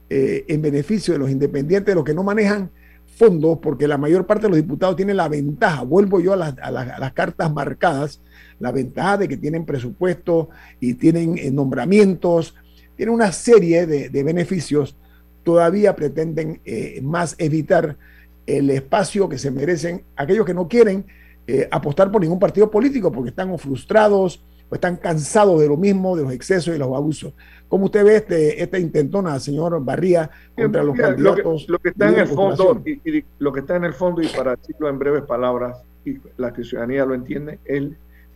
[0.09, 2.71] eh, en beneficio de los independientes, de los que no manejan
[3.19, 7.13] fondos, porque la mayor parte de los diputados tienen la ventaja, vuelvo yo a las,
[7.13, 8.21] cartas marcadas,
[8.59, 10.49] la ventaja de que tienen presupuesto
[10.79, 12.55] y tienen eh, nombramientos,
[12.95, 14.95] tienen una serie de, beneficios,
[15.43, 17.97] todavía pretenden eh, más evitar
[18.45, 21.05] el espacio que se merecen aquellos que no quieren
[21.45, 26.15] eh, apostar por ningún partido político porque están frustrados o están cansados de lo mismo,
[26.15, 27.33] de los excesos y los abusos.
[27.69, 31.69] ¿Cómo usted ve este, esta intentona, señor Barría, contra los candidatos?
[31.69, 34.55] Lo que, está en el fondo, y, lo que está en el fondo, y para
[34.55, 37.83] decirlo en breves palabras, y la que ciudadanía lo entiende, es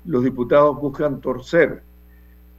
[0.06, 1.82] los diputados buscan torcer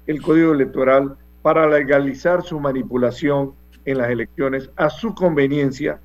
[0.06, 3.52] el código electoral para legalizar su manipulación
[3.84, 6.00] en las elecciones a su conveniencia,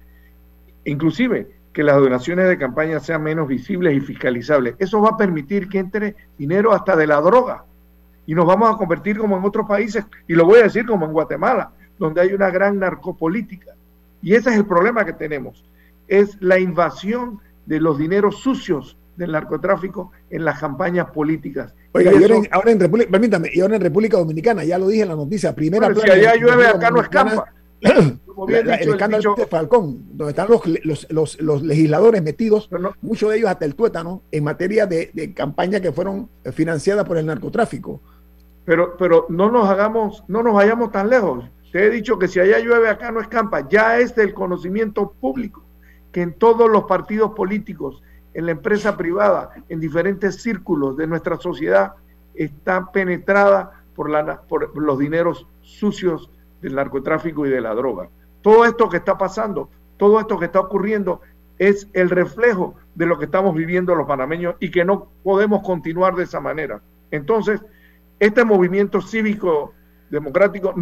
[0.85, 4.75] inclusive que las donaciones de campaña sean menos visibles y fiscalizables.
[4.77, 7.65] Eso va a permitir que entre dinero hasta de la droga
[8.29, 11.03] y nos vamos a convertir como en otros países, y lo voy a decir como
[11.03, 13.73] en Guatemala, donde hay una gran narcopolítica.
[14.21, 15.65] Y ese es el problema que tenemos,
[16.07, 21.73] es la invasión de los dineros sucios del narcotráfico en las campañas políticas.
[21.93, 25.09] Oiga, y ahora, en, República, permítame, y ahora en República Dominicana, ya lo dije en
[25.09, 27.51] la noticia, primera bueno, Si allá llueve, acá no escampa.
[27.81, 30.47] el escándalo de Falcón, donde están
[31.09, 32.69] los, legisladores metidos,
[33.01, 37.17] muchos de ellos hasta el tuétano, en materia de, de campañas que fueron financiadas por
[37.17, 38.03] el narcotráfico.
[38.69, 41.43] Pero, pero no nos hagamos, no nos vayamos tan lejos.
[41.71, 43.67] Te he dicho que si allá llueve, acá no escampa.
[43.67, 45.63] Ya es del conocimiento público
[46.11, 48.03] que en todos los partidos políticos,
[48.35, 51.93] en la empresa privada, en diferentes círculos de nuestra sociedad,
[52.35, 56.29] está penetrada por, la, por los dineros sucios
[56.61, 58.09] del narcotráfico y de la droga.
[58.43, 59.67] Todo esto que está pasando,
[59.97, 61.21] todo esto que está ocurriendo
[61.57, 66.13] es el reflejo de lo que estamos viviendo los panameños y que no podemos continuar
[66.13, 66.81] de esa manera.
[67.09, 67.63] Entonces,
[68.19, 69.73] este movimiento cívico
[70.09, 70.73] democrático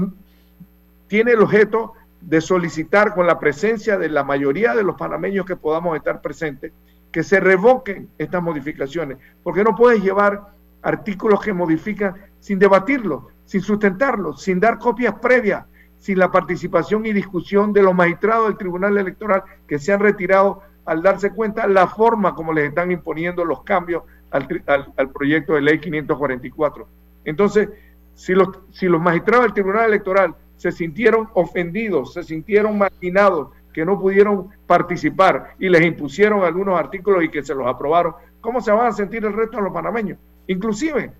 [1.07, 5.55] tiene el objeto de solicitar con la presencia de la mayoría de los panameños que
[5.55, 6.73] podamos estar presentes,
[7.11, 10.47] que se revoquen estas modificaciones, porque no puedes llevar
[10.81, 15.65] artículos que modifican sin debatirlos, sin sustentarlos, sin dar copias previas,
[15.99, 20.61] sin la participación y discusión de los magistrados del Tribunal Electoral que se han retirado
[20.85, 24.47] al darse cuenta la forma como les están imponiendo los cambios al,
[24.95, 26.87] al proyecto de ley 544.
[27.27, 27.67] Entonces,
[28.15, 33.85] si los, si los magistrados del Tribunal Electoral se sintieron ofendidos, se sintieron marginados, que
[33.85, 38.71] no pudieron participar y les impusieron algunos artículos y que se los aprobaron, ¿cómo se
[38.71, 40.17] van a sentir el resto de los panameños?
[40.47, 41.11] Inclusive,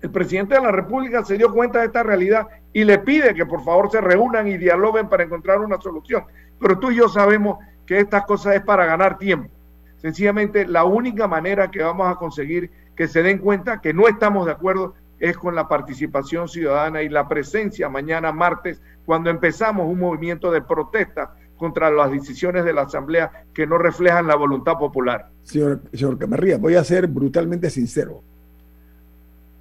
[0.00, 3.44] el presidente de la República se dio cuenta de esta realidad y le pide que
[3.44, 6.24] por favor se reúnan y dialoguen para encontrar una solución.
[6.60, 9.50] Pero tú y yo sabemos que estas cosas es para ganar tiempo.
[9.96, 14.46] Sencillamente, la única manera que vamos a conseguir que se den cuenta que no estamos
[14.46, 19.98] de acuerdo es con la participación ciudadana y la presencia mañana martes, cuando empezamos un
[19.98, 25.30] movimiento de protesta contra las decisiones de la Asamblea que no reflejan la voluntad popular.
[25.42, 28.22] Señor, señor Camarría, voy a ser brutalmente sincero.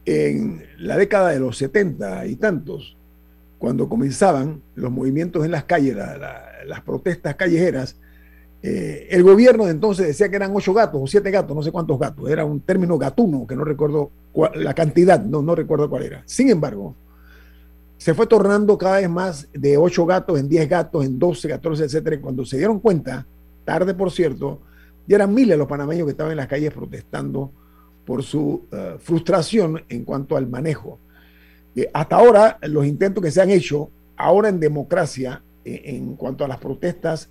[0.06, 2.98] En la década de los 70 y tantos,
[3.58, 7.98] cuando comenzaban los movimientos en las calles, las protestas callejeras,
[8.68, 11.72] eh, el gobierno de entonces decía que eran ocho gatos o siete gatos, no sé
[11.72, 14.10] cuántos gatos, era un término gatuno, que no recuerdo
[14.56, 16.24] la cantidad, no, no recuerdo cuál era.
[16.26, 16.96] Sin embargo,
[17.96, 21.84] se fue tornando cada vez más de ocho gatos en diez gatos, en 12, 14,
[21.84, 22.20] etcétera.
[22.20, 23.28] cuando se dieron cuenta,
[23.66, 24.62] tarde por cierto,
[25.06, 27.52] ya eran miles los panameños que estaban en las calles protestando
[28.04, 30.98] por su eh, frustración en cuanto al manejo.
[31.76, 36.48] Eh, hasta ahora, los intentos que se han hecho, ahora en democracia, en cuanto a
[36.48, 37.30] las protestas,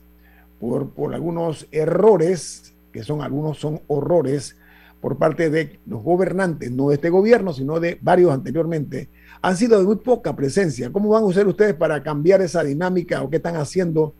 [0.59, 4.57] por, algunos errores, que son algunos son horrores,
[5.01, 9.11] por parte de los gobernantes, no de este gobierno, sino de varios anteriormente,
[9.43, 10.91] han sido de muy poca presencia.
[10.91, 14.15] ¿Cómo van a usar ustedes para cambiar esa dinámica o qué están haciendo?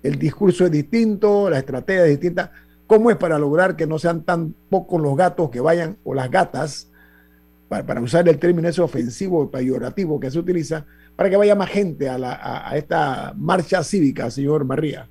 [0.00, 2.52] El discurso es distinto, la estrategia es distinta.
[2.86, 6.30] ¿Cómo es para lograr que no sean tan pocos los gatos que vayan o las
[6.30, 6.88] gatas,
[7.68, 10.86] para, usar el término ese ofensivo peyorativo que se utiliza,
[11.16, 15.08] para que vaya más gente a, a esta marcha cívica, señor María?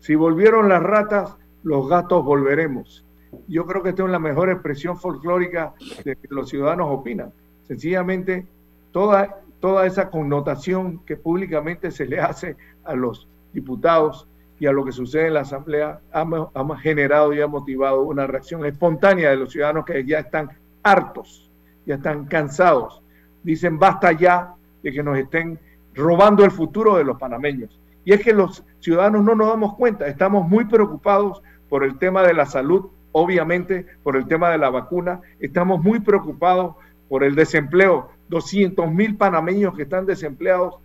[0.00, 3.04] Si volvieron las ratas, los gatos volveremos
[3.48, 5.74] yo creo que esta es la mejor expresión folclórica
[6.04, 7.32] de que los ciudadanos opinan.
[7.66, 8.46] Sencillamente,
[8.92, 14.26] toda, toda esa connotación que públicamente se le hace a los diputados
[14.58, 18.26] y a lo que sucede en la Asamblea ha, ha generado y ha motivado una
[18.26, 20.50] reacción espontánea de los ciudadanos que ya están
[20.82, 21.50] hartos,
[21.86, 23.02] ya están cansados.
[23.42, 25.58] Dicen, basta ya de que nos estén
[25.94, 27.79] robando el futuro de los panameños.
[28.04, 32.22] Y es que los ciudadanos no nos damos cuenta, estamos muy preocupados por el tema
[32.22, 35.20] de la salud obviamente por el tema de la vacuna.
[35.38, 36.76] Estamos muy preocupados
[37.08, 38.10] por el desempleo.
[38.28, 40.76] 200 mil panameños que están desempleados.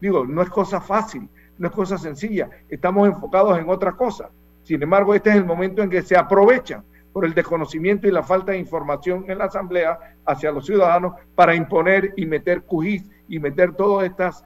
[0.00, 2.48] Digo, no es cosa fácil, no es cosa sencilla.
[2.68, 4.30] Estamos enfocados en otra cosa.
[4.62, 8.22] Sin embargo, este es el momento en que se aprovechan por el desconocimiento y la
[8.22, 13.38] falta de información en la Asamblea hacia los ciudadanos para imponer y meter cujiz y
[13.38, 14.44] meter todas estas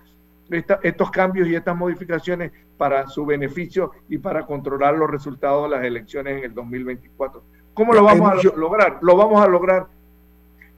[0.51, 5.85] estos cambios y estas modificaciones para su beneficio y para controlar los resultados de las
[5.85, 7.43] elecciones en el 2024.
[7.75, 8.99] ¿Cómo lo vamos a lograr?
[9.03, 9.87] Lo vamos a lograr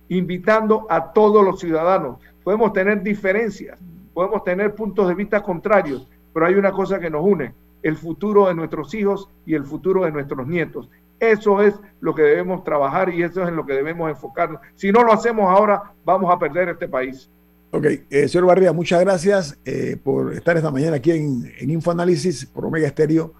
[0.09, 2.18] invitando a todos los ciudadanos.
[2.43, 3.79] Podemos tener diferencias,
[4.12, 8.49] podemos tener puntos de vista contrarios, pero hay una cosa que nos une, el futuro
[8.49, 10.91] de nuestros hijos y el futuro de nuestros nietos.
[11.21, 14.61] Eso es lo que debemos trabajar y eso es en lo que debemos enfocarnos.
[14.75, 17.31] Si no lo hacemos ahora, vamos a perder este país.
[17.73, 22.45] Ok, eh, señor Barría, muchas gracias eh, por estar esta mañana aquí en, en Infoanálisis
[22.47, 23.33] por Omega Estéreo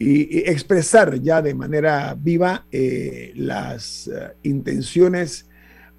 [0.00, 4.10] y, expresar ya de manera viva eh, las
[4.42, 5.48] intenciones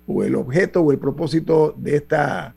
[0.08, 2.54] o el objeto o el propósito de esta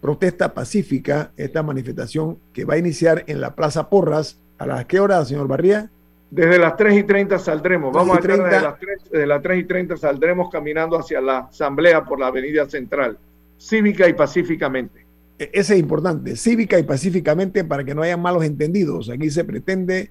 [0.00, 4.40] protesta pacífica, esta manifestación que va a iniciar en la Plaza Porras.
[4.58, 5.88] ¿A las qué hora, señor Barría?
[6.30, 7.92] Desde las 3 y 30 saldremos.
[7.92, 12.04] Vamos a desde las, 3, desde las 3 y 30 saldremos caminando hacia la Asamblea
[12.04, 13.18] por la Avenida Central
[13.58, 15.04] cívica y pacíficamente.
[15.38, 19.10] E-, ese es importante, cívica y pacíficamente para que no haya malos entendidos.
[19.10, 20.10] Aquí se pretende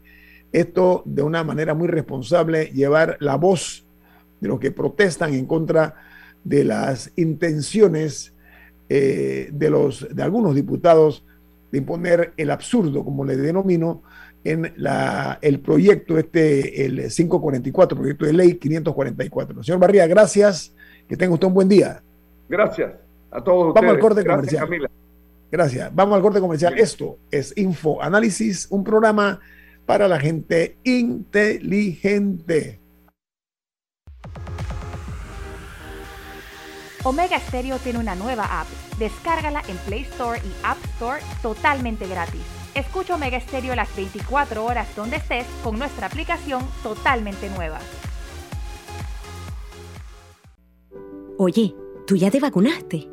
[0.51, 3.85] esto de una manera muy responsable, llevar la voz
[4.39, 5.95] de los que protestan en contra
[6.43, 8.33] de las intenciones
[8.89, 11.25] eh, de, los, de algunos diputados
[11.71, 14.03] de imponer el absurdo, como le denomino,
[14.43, 19.63] en la, el proyecto este, el 544, proyecto de ley 544.
[19.63, 20.75] Señor Barría, gracias,
[21.07, 22.03] que tenga usted un buen día.
[22.49, 22.91] Gracias
[23.33, 24.69] a todos Vamos al corte comercial.
[25.51, 25.93] Gracias.
[25.93, 26.77] Vamos al corte comercial.
[26.77, 29.39] Esto es Info Análisis, un programa
[29.85, 32.79] para la gente inteligente.
[37.03, 38.67] Omega Stereo tiene una nueva app.
[38.97, 42.41] Descárgala en Play Store y App Store totalmente gratis.
[42.75, 47.79] Escucha Omega Stereo las 24 horas donde estés con nuestra aplicación totalmente nueva.
[51.37, 51.75] Oye,
[52.07, 53.12] ¿tú ya te vacunaste?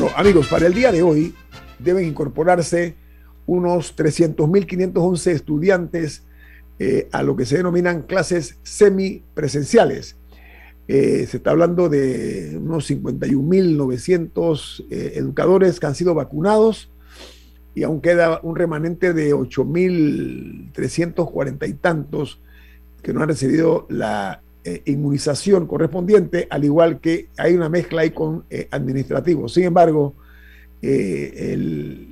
[0.00, 1.34] Bueno, amigos, para el día de hoy
[1.78, 2.94] deben incorporarse
[3.44, 6.24] unos 300.511 estudiantes
[6.78, 10.16] eh, a lo que se denominan clases semipresenciales.
[10.88, 16.90] Eh, se está hablando de unos 51.900 eh, educadores que han sido vacunados
[17.74, 22.40] y aún queda un remanente de 8.340 y tantos
[23.02, 28.10] que no han recibido la eh, inmunización correspondiente, al igual que hay una mezcla ahí
[28.10, 29.54] con eh, administrativos.
[29.54, 30.16] Sin embargo,
[30.82, 31.54] eh,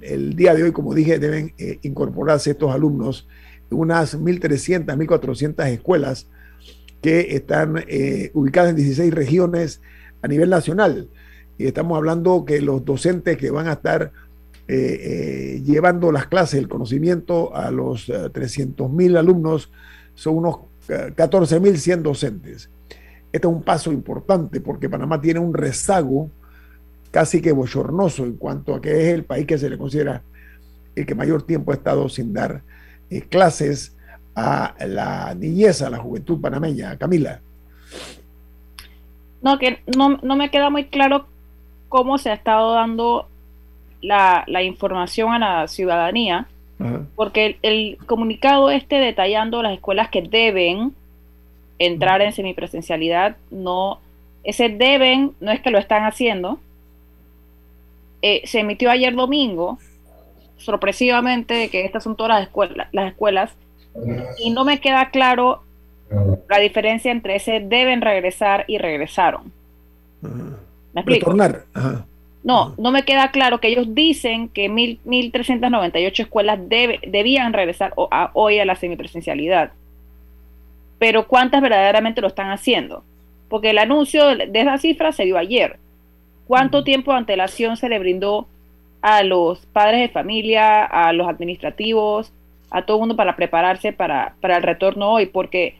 [0.03, 3.29] el, día de hoy, como dije, deben incorporarse estos alumnos
[3.69, 6.27] unas 1.300, 1.400 escuelas
[7.03, 7.85] que están
[8.33, 9.83] ubicadas en 16 regiones
[10.23, 11.11] a nivel nacional.
[11.59, 14.11] Y estamos hablando que los docentes que van a estar
[14.67, 19.71] llevando las clases, el conocimiento a los 300.000 alumnos,
[20.15, 22.71] son unos 14.100 docentes.
[23.31, 26.31] Este es un paso importante porque Panamá tiene un rezago
[27.11, 30.23] casi que bochornoso en cuanto a que es el país que se le considera
[30.95, 32.63] el que mayor tiempo ha estado sin dar
[33.11, 33.95] eh, clases
[34.35, 36.97] a la niñez, a la juventud panameña.
[36.97, 37.41] Camila.
[39.43, 41.27] No, que no, me queda muy claro
[41.89, 43.29] cómo se ha estado dando
[44.01, 46.47] la información a la ciudadanía
[47.17, 50.95] porque el, comunicado este detallando las escuelas que deben
[51.79, 54.01] entrar en semipresencialidad, no,
[54.45, 56.59] ese deben no es que lo están haciendo.
[58.23, 59.79] Eh, se emitió ayer domingo,
[60.57, 63.53] sorpresivamente, de que estas son todas las escuelas, las escuelas,
[64.39, 65.63] y no me queda claro
[66.49, 69.53] la diferencia entre ese deben regresar y regresaron.
[70.23, 71.31] ¿Me explico?
[71.31, 71.65] Retornar.
[72.45, 78.59] No, no me queda claro que ellos dicen que mil, 1.398 escuelas debían regresar hoy
[78.59, 79.73] a la semipresencialidad.
[80.99, 83.05] Pero ¿cuántas verdaderamente lo están haciendo?
[83.49, 85.79] Porque el anuncio de, esa cifra se dio ayer.
[86.47, 88.49] ¿Cuánto tiempo de antelación se le brindó
[89.01, 92.33] a los padres de familia, a los administrativos,
[92.71, 95.27] a todo el mundo para prepararse para, para el retorno hoy?
[95.27, 95.77] Porque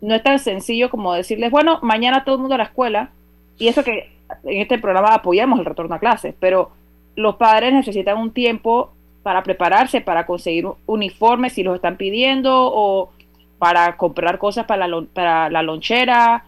[0.00, 3.10] no es tan sencillo como decirles, bueno, mañana todo el mundo a la escuela.
[3.58, 4.12] Y eso que
[4.44, 6.70] en este programa apoyamos el retorno a clases, pero
[7.16, 8.92] los padres necesitan un tiempo
[9.22, 13.10] para prepararse, para conseguir uniformes si los están pidiendo o
[13.58, 16.44] para comprar cosas para la, para la lonchera,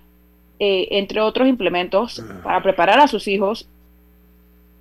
[0.61, 3.67] eh, entre otros implementos para preparar a sus hijos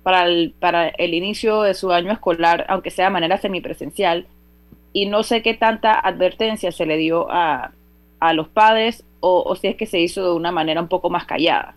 [0.02, 4.26] para el, para el inicio de su año escolar, aunque sea de manera semipresencial.
[4.92, 7.72] Y no sé qué tanta advertencia se le dio a,
[8.18, 11.10] a los padres o, o si es que se hizo de una manera un poco
[11.10, 11.74] más callada.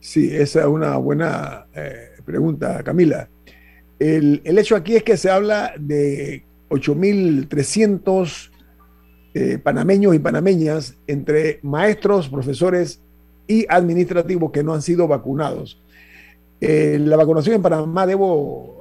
[0.00, 3.28] Sí, esa es una buena eh, pregunta, Camila.
[3.98, 8.50] El, hecho aquí es que se habla de 8.300
[9.34, 13.02] eh, panameños y panameñas entre maestros, profesores
[13.46, 15.82] y administrativos que no han sido vacunados.
[16.62, 18.80] Eh, la vacunación en Panamá debo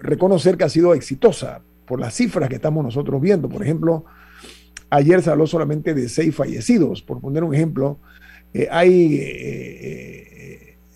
[0.00, 3.50] reconocer que ha sido exitosa por las cifras que estamos nosotros viendo.
[3.50, 4.06] Por ejemplo,
[4.88, 7.02] ayer se habló solamente de seis fallecidos.
[7.02, 7.98] Por poner un ejemplo,
[8.70, 9.20] hay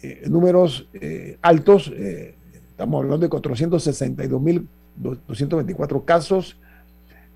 [0.00, 2.36] eh, números eh, altos, eh,
[2.70, 6.56] estamos hablando de 462.224 casos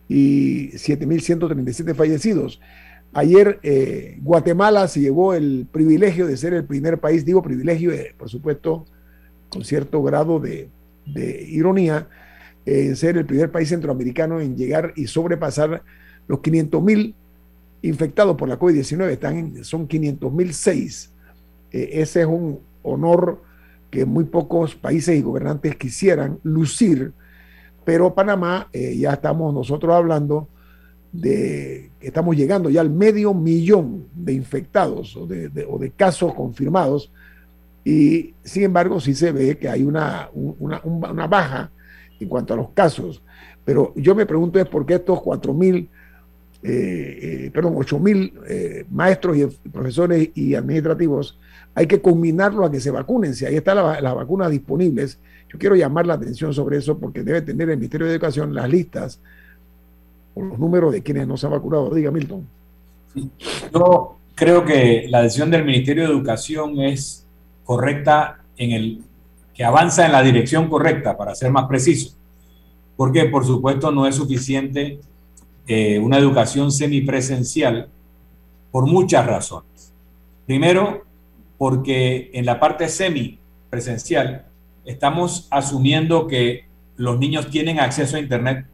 [0.09, 2.61] y 7.137 fallecidos.
[3.15, 3.61] Ayer
[4.23, 8.87] Guatemala se llevó el privilegio de ser el primer país, digo privilegio, por supuesto,
[9.51, 10.71] con cierto grado de,
[11.47, 12.09] ironía,
[12.65, 15.83] en ser el primer país centroamericano en llegar y sobrepasar
[16.27, 17.13] los 500.000
[17.83, 21.12] infectados por la COVID-19, están son 500.006
[21.73, 23.43] eh, ese es un honor
[23.91, 27.12] que muy pocos países y gobernantes quisieran lucir,
[27.85, 30.49] pero Panamá, eh, ya estamos nosotros hablando
[31.12, 37.12] de que estamos llegando ya al medio millón de infectados o de, casos confirmados,
[37.85, 41.70] y sin embargo sí se ve que hay una, una, baja
[42.18, 43.23] en cuanto a los casos.
[43.64, 45.91] Pero yo me pregunto es por qué estos 4 mil,
[46.63, 48.33] eh, perdón, 8 mil
[48.91, 51.39] maestros y profesores y administrativos
[51.75, 53.35] hay que combinarlo a que se vacunen.
[53.35, 57.43] Si ahí están las vacunas disponibles, yo quiero llamar la atención sobre eso porque debe
[57.43, 59.21] tener el Ministerio de Educación las listas
[60.35, 61.95] o los números de quienes no se han vacunado.
[61.95, 62.47] Diga, Milton.
[63.73, 67.27] Yo creo que la decisión del Ministerio de Educación es
[67.65, 69.03] correcta en el
[69.55, 72.15] que avanza en la dirección correcta, para ser más preciso.
[72.97, 75.01] Porque, por supuesto, no es suficiente
[75.67, 77.89] eh, una educación semipresencial
[78.71, 79.93] por muchas razones.
[80.47, 81.05] Primero,
[81.59, 84.47] porque en la parte semi-presencial
[84.85, 88.67] estamos asumiendo que los niños tienen acceso a Internet,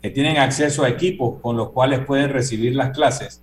[0.00, 3.42] que tienen acceso a equipos con los cuales pueden recibir las clases.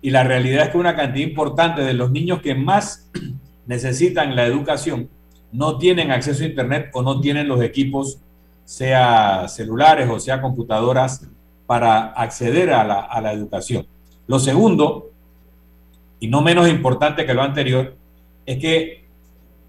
[0.00, 3.08] Y la realidad es que una cantidad importante de los niños que más
[3.66, 5.08] necesitan la educación
[5.52, 8.18] no tienen acceso a Internet o no tienen los equipos,
[8.64, 11.28] sea celulares o sea computadoras,
[11.72, 13.86] para acceder a la, educación.
[14.26, 15.10] Lo segundo,
[16.20, 17.96] y no menos importante que lo anterior,
[18.44, 19.06] es que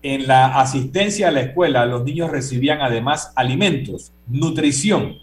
[0.02, 5.16] en la asistencia a la escuela los niños recibían además alimentos, nutrición.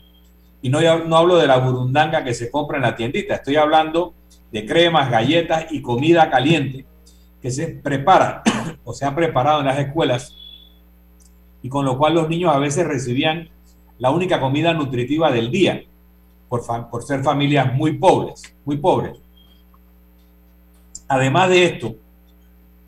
[0.62, 4.14] Y no, no hablo de la burundanga que se compra en la tiendita, estoy hablando
[4.50, 6.86] de cremas, galletas y comida caliente
[7.42, 8.42] que se prepara
[8.84, 10.34] o se ha preparado en las escuelas
[11.60, 13.50] y con lo cual los niños a veces recibían
[13.98, 15.82] la única comida nutritiva del día
[16.50, 19.18] por, ser familias muy pobres, muy pobres.
[21.06, 21.94] Además de esto,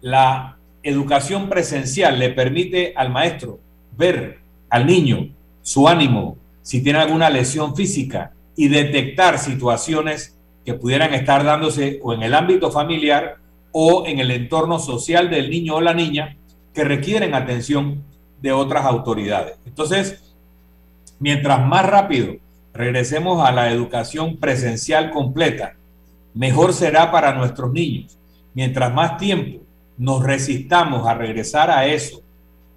[0.01, 3.61] la educación presencial le permite al maestro
[3.97, 5.29] ver al niño
[5.63, 12.13] su ánimo, si tiene alguna lesión física y detectar situaciones que pudieran estar dándose o
[12.15, 13.37] en el ámbito familiar
[13.71, 16.37] o en el entorno social del niño o la niña
[16.75, 18.03] que requieren atención
[18.41, 19.57] de otras autoridades.
[19.67, 20.35] Entonces,
[21.21, 22.42] mientras más rápido
[22.75, 25.75] regresemos a la educación presencial completa,
[26.35, 28.19] mejor será para nuestros niños.
[28.55, 29.63] Mientras más tiempo
[29.99, 32.23] nos resistamos a regresar a eso,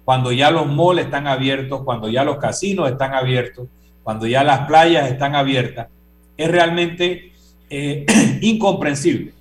[0.04, 3.66] cuando ya los malls están abiertos, cuando ya los casinos están abiertos,
[4.02, 5.88] cuando ya las playas están abiertas,
[6.36, 7.32] es realmente
[7.68, 8.06] eh,
[8.42, 9.32] incomprensible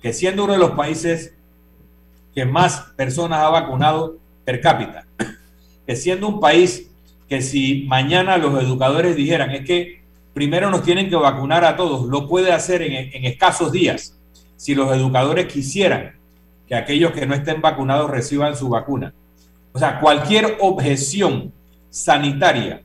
[0.00, 1.34] que siendo uno de los países
[2.34, 5.06] que más personas ha vacunado per cápita,
[5.86, 6.90] que siendo un país
[7.28, 10.02] que si mañana los educadores dijeran es que
[10.32, 14.18] primero nos tienen que vacunar a todos, lo puede hacer en, escasos días,
[14.56, 16.16] si los educadores quisieran
[16.66, 19.14] que aquellos que no estén vacunados reciban su vacuna.
[19.72, 21.52] O sea, cualquier objeción
[21.90, 22.82] sanitaria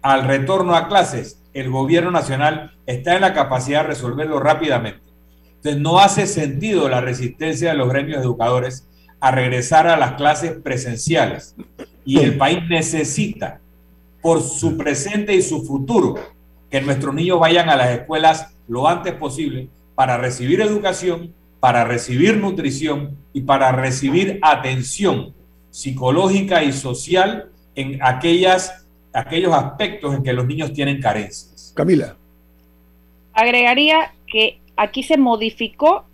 [0.00, 5.00] al retorno a clases, el gobierno nacional está en la capacidad de resolverlo rápidamente.
[5.56, 8.88] Entonces, no hace sentido la resistencia de los gremios educadores
[9.20, 11.54] a regresar a las clases presenciales.
[12.04, 13.60] Y el país necesita,
[14.22, 16.14] por su presente y su futuro,
[16.70, 22.38] que nuestros niños vayan a las escuelas lo antes posible para recibir educación, para recibir
[22.38, 25.34] nutrición y para recibir atención
[25.70, 31.72] psicológica y social en aquellas, aquellos aspectos en que los niños tienen carencias.
[31.76, 32.16] Camila.
[33.32, 36.04] Agregaría que aquí se modificó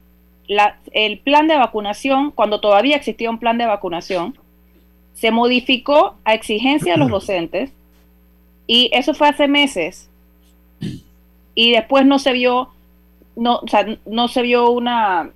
[0.93, 4.39] el plan de vacunación, cuando todavía existía un plan de vacunación,
[5.13, 7.73] se modificó a exigencia de los docentes
[8.69, 10.09] y eso fue hace meses.
[11.57, 12.69] Y después no se vio
[13.35, 13.61] no,
[14.07, 15.31] no se vio una,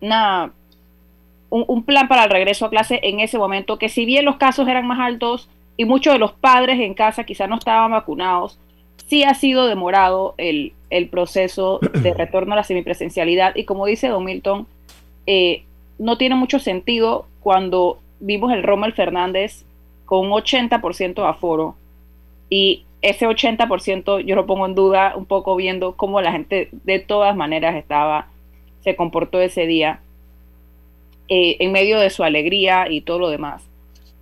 [0.00, 0.52] una
[1.50, 4.36] un, un, plan para el regreso a clase en ese momento, que si bien los
[4.36, 8.58] casos eran más altos y muchos de los padres en casa quizás no estaban vacunados,
[9.06, 13.54] sí ha sido demorado el, el proceso de retorno a la semipresencialidad.
[13.56, 14.66] Y como dice Don Milton,
[15.26, 15.64] eh,
[15.98, 19.64] no tiene mucho sentido cuando vimos el Rommel Fernández
[20.06, 21.76] con un 80% de aforo
[22.50, 26.98] y ese 80% yo lo pongo en duda un poco viendo cómo la gente de
[26.98, 28.28] todas maneras estaba,
[28.80, 30.00] se comportó ese día
[31.28, 33.66] eh, en medio de su alegría y todo lo demás.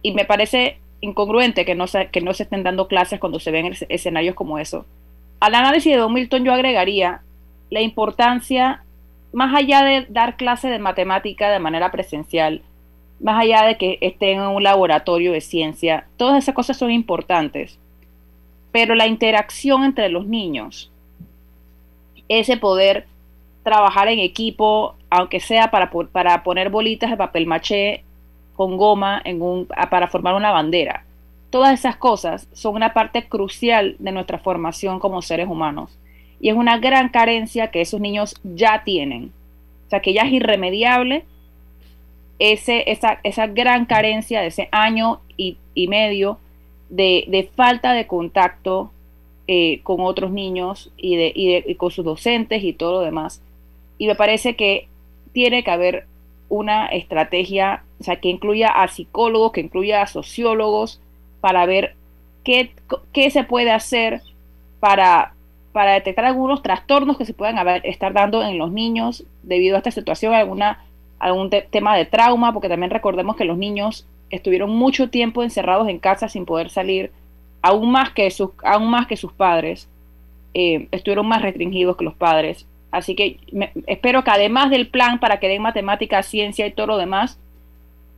[0.03, 3.51] Y me parece incongruente que no se, que no se estén dando clases cuando se
[3.51, 4.85] ven escenarios como eso
[5.41, 7.23] al análisis de Don Milton yo agregaría
[7.71, 8.83] la importancia,
[9.33, 12.63] más allá de dar clase de matemática de manera presencial,
[13.21, 17.79] más allá de que estén en un laboratorio de ciencia, todas esas cosas son importantes,
[18.73, 20.91] pero la interacción entre los niños,
[22.29, 23.07] ese poder
[23.63, 28.05] trabajar en equipo, aunque sea para, para poner bolitas de papel maché
[28.55, 31.05] con goma en un, para formar una bandera,
[31.51, 35.99] Todas esas cosas son una parte crucial de nuestra formación como seres humanos
[36.41, 39.33] y es una gran carencia que esos niños ya tienen.
[39.87, 41.25] O sea, que ya es irremediable
[42.39, 45.57] ese, esa, esa gran carencia de ese año y,
[45.89, 46.39] medio
[46.89, 48.91] de, falta de contacto
[49.47, 53.43] eh, con otros niños y, de, y, con sus docentes y todo lo demás.
[53.99, 54.89] Y me parece que
[55.33, 56.07] tiene que haber
[56.49, 61.01] una estrategia, o sea, que incluya a psicólogos, que incluya a sociólogos,
[61.41, 61.95] para ver
[62.45, 64.23] qué, se puede hacer
[64.81, 65.35] para,
[65.73, 69.91] para detectar algunos trastornos que se puedan estar dando en los niños debido a esta
[69.91, 70.85] situación, alguna,
[71.19, 75.99] algún tema de trauma, porque también recordemos que los niños estuvieron mucho tiempo encerrados en
[75.99, 77.11] casa sin poder salir,
[77.63, 79.89] aún más que sus, aún más que sus padres,
[80.55, 82.67] eh, estuvieron más restringidos que los padres.
[82.91, 83.39] Así que
[83.87, 87.39] espero que además del plan para que den matemática, ciencia y todo lo demás,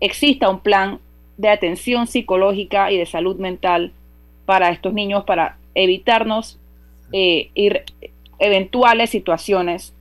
[0.01, 1.01] exista un plan
[1.37, 3.93] de atención psicológica y de salud mental
[4.47, 6.59] para estos niños para evitarnos
[7.13, 7.85] eh, ir,
[8.39, 9.95] eventuales situaciones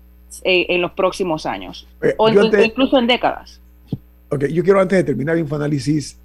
[0.44, 3.62] eh, en los próximos años eh, o, incluso en décadas.
[4.30, 6.20] Ok, yo quiero antes de terminar Infoanálisis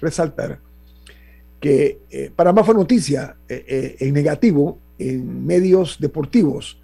[0.00, 0.58] resaltar
[1.58, 6.78] que Panamá fue noticia en negativo en medios deportivos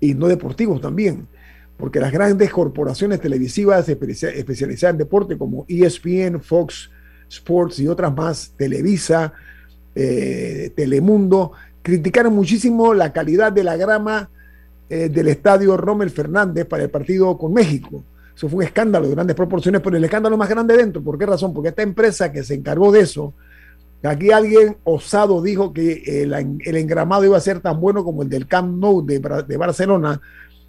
[0.00, 1.28] y no deportivos también,
[1.76, 6.90] porque las grandes corporaciones televisivas especializadas en deporte como ESPN, Fox,
[7.28, 9.32] Sports y otras más, Televisa,
[9.94, 11.52] eh, Telemundo,
[11.82, 14.30] criticaron muchísimo la calidad de la grama
[14.88, 18.02] eh, del estadio Rommel Fernández para el partido con México.
[18.38, 21.26] Eso fue un escándalo de grandes proporciones, pero el escándalo más grande dentro, ¿por qué
[21.26, 21.52] razón?
[21.52, 23.34] Porque esta empresa que se encargó de eso,
[24.00, 26.32] aquí alguien osado dijo que el,
[26.64, 30.20] el engramado iba a ser tan bueno como el del Camp Nou de, de Barcelona.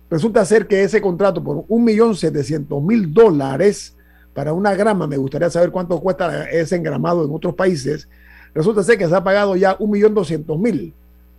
[0.10, 3.96] Resulta ser que ese contrato por 1.700.000 dólares
[4.34, 8.10] para una grama, me gustaría saber cuánto cuesta ese engramado en otros países,
[8.52, 10.92] resulta ser que se ha pagado ya 1.200.000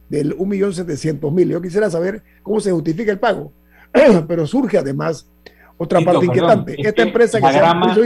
[0.09, 1.49] del 1.700.000.
[1.49, 3.51] Yo quisiera saber cómo se justifica el pago.
[4.29, 5.27] Pero surge además
[5.83, 6.77] otra parte inquietante.
[6.79, 7.97] Esta empresa, que, se llama,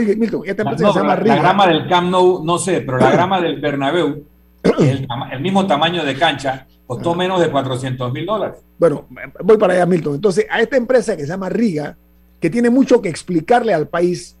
[0.45, 1.35] esta empresa se llama Riga.
[1.35, 4.23] La grama del Camp Nou, no sé, pero la grama del Bernabéu,
[4.63, 8.59] el, el, mismo tamaño de cancha, costó menos de 400 mil dólares.
[8.79, 9.05] Bueno,
[9.43, 10.15] voy para allá, Milton.
[10.15, 11.97] Entonces, a esta empresa que se llama Riga,
[12.39, 14.37] que tiene mucho que explicarle al país,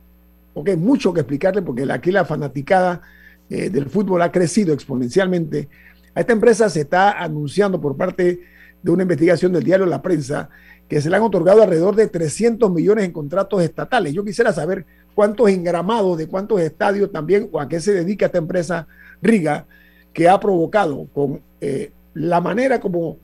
[0.53, 3.01] porque mucho que explicarle, porque aquí la fanaticada
[3.49, 5.67] eh, del fútbol ha crecido exponencialmente.
[6.13, 8.39] A esta empresa se está anunciando por parte
[8.85, 10.47] de una investigación del diario La Prensa
[10.87, 14.13] que se le han otorgado alrededor de 300 millones en contratos estatales.
[14.13, 18.37] Yo quisiera saber cuántos engramados de cuántos estadios también o a qué se dedica esta
[18.37, 18.85] empresa
[19.23, 19.65] Riga
[20.13, 23.17] que ha provocado con eh, la manera como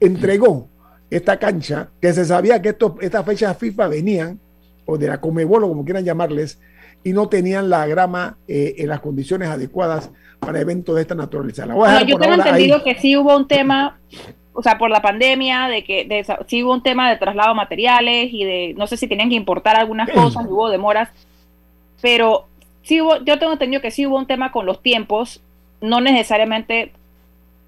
[0.00, 0.68] entregó
[1.10, 4.40] esta cancha, que se sabía que estas fechas FIFA venían,
[4.86, 6.58] o de la Comebolo, como quieran llamarles,
[7.04, 10.10] y no tenían la grama eh, en las condiciones adecuadas
[10.40, 11.66] para eventos de esta naturaleza.
[12.06, 14.00] yo tengo entendido que sí hubo un tema,
[14.54, 17.54] o sea, por la pandemia, de que de, sí hubo un tema de traslado de
[17.54, 21.08] materiales y de, no sé si tenían que importar algunas cosas, hubo demoras,
[22.00, 22.46] pero
[22.82, 25.40] sí hubo, yo tengo entendido que sí hubo un tema con los tiempos,
[25.80, 26.92] no necesariamente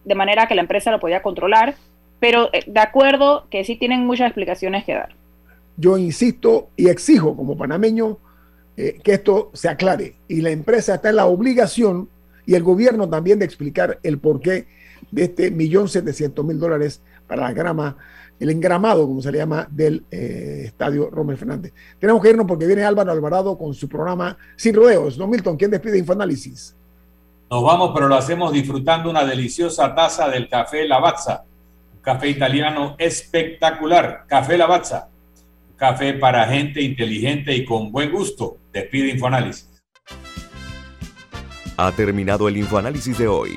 [0.05, 1.74] de manera que la empresa lo podía controlar,
[2.20, 5.14] pero eh, de acuerdo que sí tienen muchas explicaciones que dar.
[5.76, 8.18] Yo insisto y exijo como panameño
[8.76, 12.09] eh, que esto se aclare y la empresa está en la obligación
[12.47, 14.66] y el gobierno también de explicar el porqué
[15.14, 17.96] de este millón setecientos mil dólares para la grama,
[18.40, 21.72] el engramado, como se le llama, del eh, estadio Romero Fernández.
[22.00, 25.16] Tenemos que irnos porque viene Álvaro Alvarado con su programa Sin Rodeos.
[25.16, 26.76] Don Milton, ¿quién despide Infoanálisis?
[27.48, 31.44] Nos vamos, pero lo hacemos disfrutando una deliciosa taza del café Lavazza,
[31.94, 34.24] un café italiano espectacular.
[34.26, 35.08] Café Lavazza,
[35.70, 38.58] un café para gente inteligente y con buen gusto.
[38.72, 39.70] Despide Infoanálisis.
[41.76, 43.56] Ha terminado el Infoanálisis de hoy.